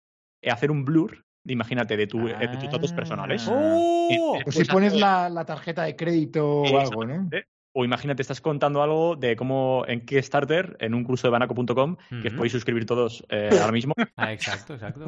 [0.43, 2.95] eh, hacer un blur, imagínate, de, tu, eh, de tus datos Ah.
[2.95, 3.47] personales.
[3.49, 4.07] ¡Oh!
[4.37, 7.29] Eh, Pues si pones la, la tarjeta de crédito o algo, ¿no?
[7.77, 12.29] O imagínate, estás contando algo de cómo en Kickstarter, en un curso de banaco.com, que
[12.29, 13.93] os podéis suscribir todos eh, ahora mismo.
[14.15, 15.03] Ah, exacto, exacto.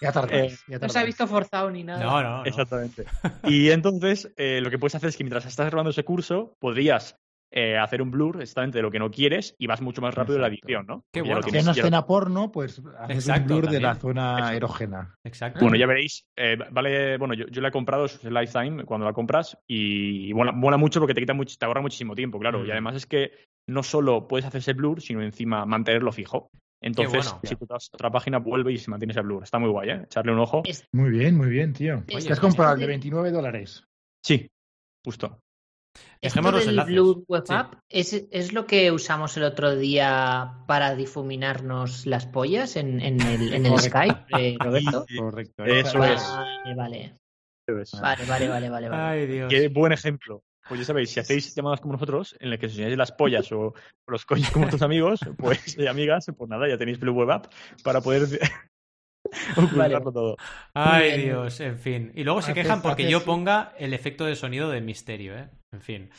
[0.00, 0.54] Ya tardáis.
[0.54, 2.02] Eh, ya No se ha visto forzado ni nada.
[2.02, 2.44] No, no, no.
[2.46, 3.04] Exactamente.
[3.44, 7.18] Y entonces, eh, lo que puedes hacer es que mientras estás grabando ese curso, podrías
[7.52, 10.36] eh, hacer un blur exactamente de lo que no quieres y vas mucho más rápido
[10.36, 11.04] en la edición, ¿no?
[11.12, 11.42] Qué bueno.
[11.42, 14.56] Si lo- escena porno, pues haces Exacto, un blur de la zona Exacto.
[14.56, 15.14] erógena.
[15.24, 15.60] Exacto.
[15.60, 19.04] Bueno, ya veréis, eh, vale, bueno, yo, yo la he comprado, es el Lifetime, cuando
[19.06, 22.38] la compras, y, y mola, mola mucho porque te quita mucho, te ahorra muchísimo tiempo,
[22.38, 22.60] claro.
[22.60, 22.66] Mm.
[22.66, 23.32] Y además es que
[23.68, 26.50] no solo puedes hacer ese blur, sino encima mantenerlo fijo.
[26.82, 27.40] Entonces, bueno.
[27.44, 29.42] si tú a otra página, vuelve y se mantiene ese blur.
[29.42, 30.00] Está muy guay, ¿eh?
[30.04, 30.62] Echarle un ojo.
[30.64, 32.02] Es- Muy bien, muy bien, tío.
[32.14, 33.84] Oye, ¿Te has comprado el de este- 29 dólares?
[34.24, 34.48] Sí,
[35.04, 35.38] justo.
[36.22, 36.92] Dejemos los del enlaces.
[36.92, 37.54] Blue Web Sí.
[37.54, 43.20] App es, es lo que usamos el otro día para difuminarnos las pollas en, en
[43.20, 43.78] el, en el.
[43.78, 45.06] Skype, eh, Roberto.
[45.16, 45.64] Correcto.
[45.64, 46.22] Eso es.
[46.22, 47.16] Vale, vale.
[47.66, 48.00] Eso.
[48.00, 48.88] Vale, vale, vale, vale.
[48.88, 49.02] vale.
[49.02, 49.48] Ay, Dios.
[49.48, 50.42] Qué buen ejemplo.
[50.68, 53.50] Pues ya sabéis, si hacéis llamadas como nosotros, en las que os enseñáis las pollas
[53.50, 53.74] o,
[54.06, 57.46] los coños como vuestros amigos, pues y amigas, pues nada, ya tenéis Blue Web App
[57.82, 58.28] para poder
[59.56, 60.36] ocultarlo todo.
[60.74, 61.20] Ay, Bien.
[61.22, 62.12] Dios, en fin.
[62.14, 65.48] Y luego se quejan porque yo ponga el efecto de sonido de misterio, ¿eh?
[65.72, 66.10] En fin.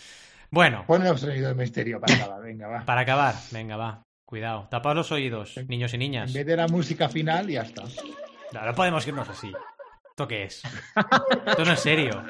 [0.50, 2.86] Bueno, Pon el sonido de misterio para acabar, venga, va.
[2.86, 4.04] para acabar, venga, va.
[4.26, 4.68] Cuidado.
[4.70, 6.30] Tapad los oídos, niños y niñas.
[6.30, 7.84] En vez de la música final, ya está.
[8.54, 9.52] No, no podemos irnos así.
[10.10, 10.62] ¿Esto qué es?
[11.48, 12.24] Esto no es serio.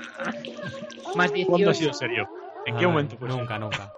[1.14, 1.74] ¿Cuándo ha 18.
[1.74, 2.30] sido serio?
[2.66, 3.18] ¿En qué Ay, momento?
[3.18, 3.92] Pues, Nunca, nunca.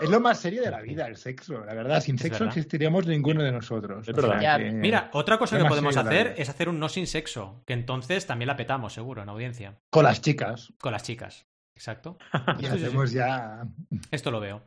[0.00, 1.64] Es lo más serio de la vida, el sexo.
[1.64, 2.56] La verdad, sin sexo verdad.
[2.56, 4.06] existiríamos ninguno de nosotros.
[4.08, 4.40] Es verdad.
[4.40, 7.72] Ya, que- Mira, otra cosa que podemos hacer es hacer un no sin sexo, que
[7.72, 9.76] entonces también la petamos, seguro, en audiencia.
[9.90, 10.72] Con las chicas.
[10.80, 11.46] Con las chicas.
[11.76, 12.18] Exacto.
[12.58, 12.72] Y sí.
[12.72, 13.62] hacemos ya.
[14.10, 14.62] Esto lo veo.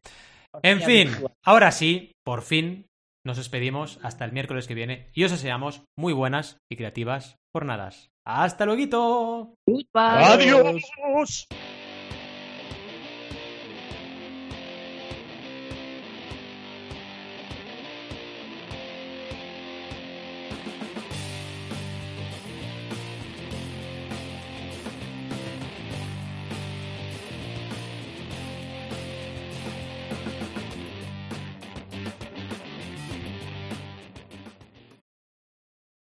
[0.64, 1.10] En fin,
[1.44, 2.88] ahora sí, por fin,
[3.26, 8.10] nos despedimos hasta el miércoles que viene y os deseamos muy buenas y creativas jornadas.
[8.26, 9.54] ¡Hasta luego!
[9.94, 11.48] ¡Adiós!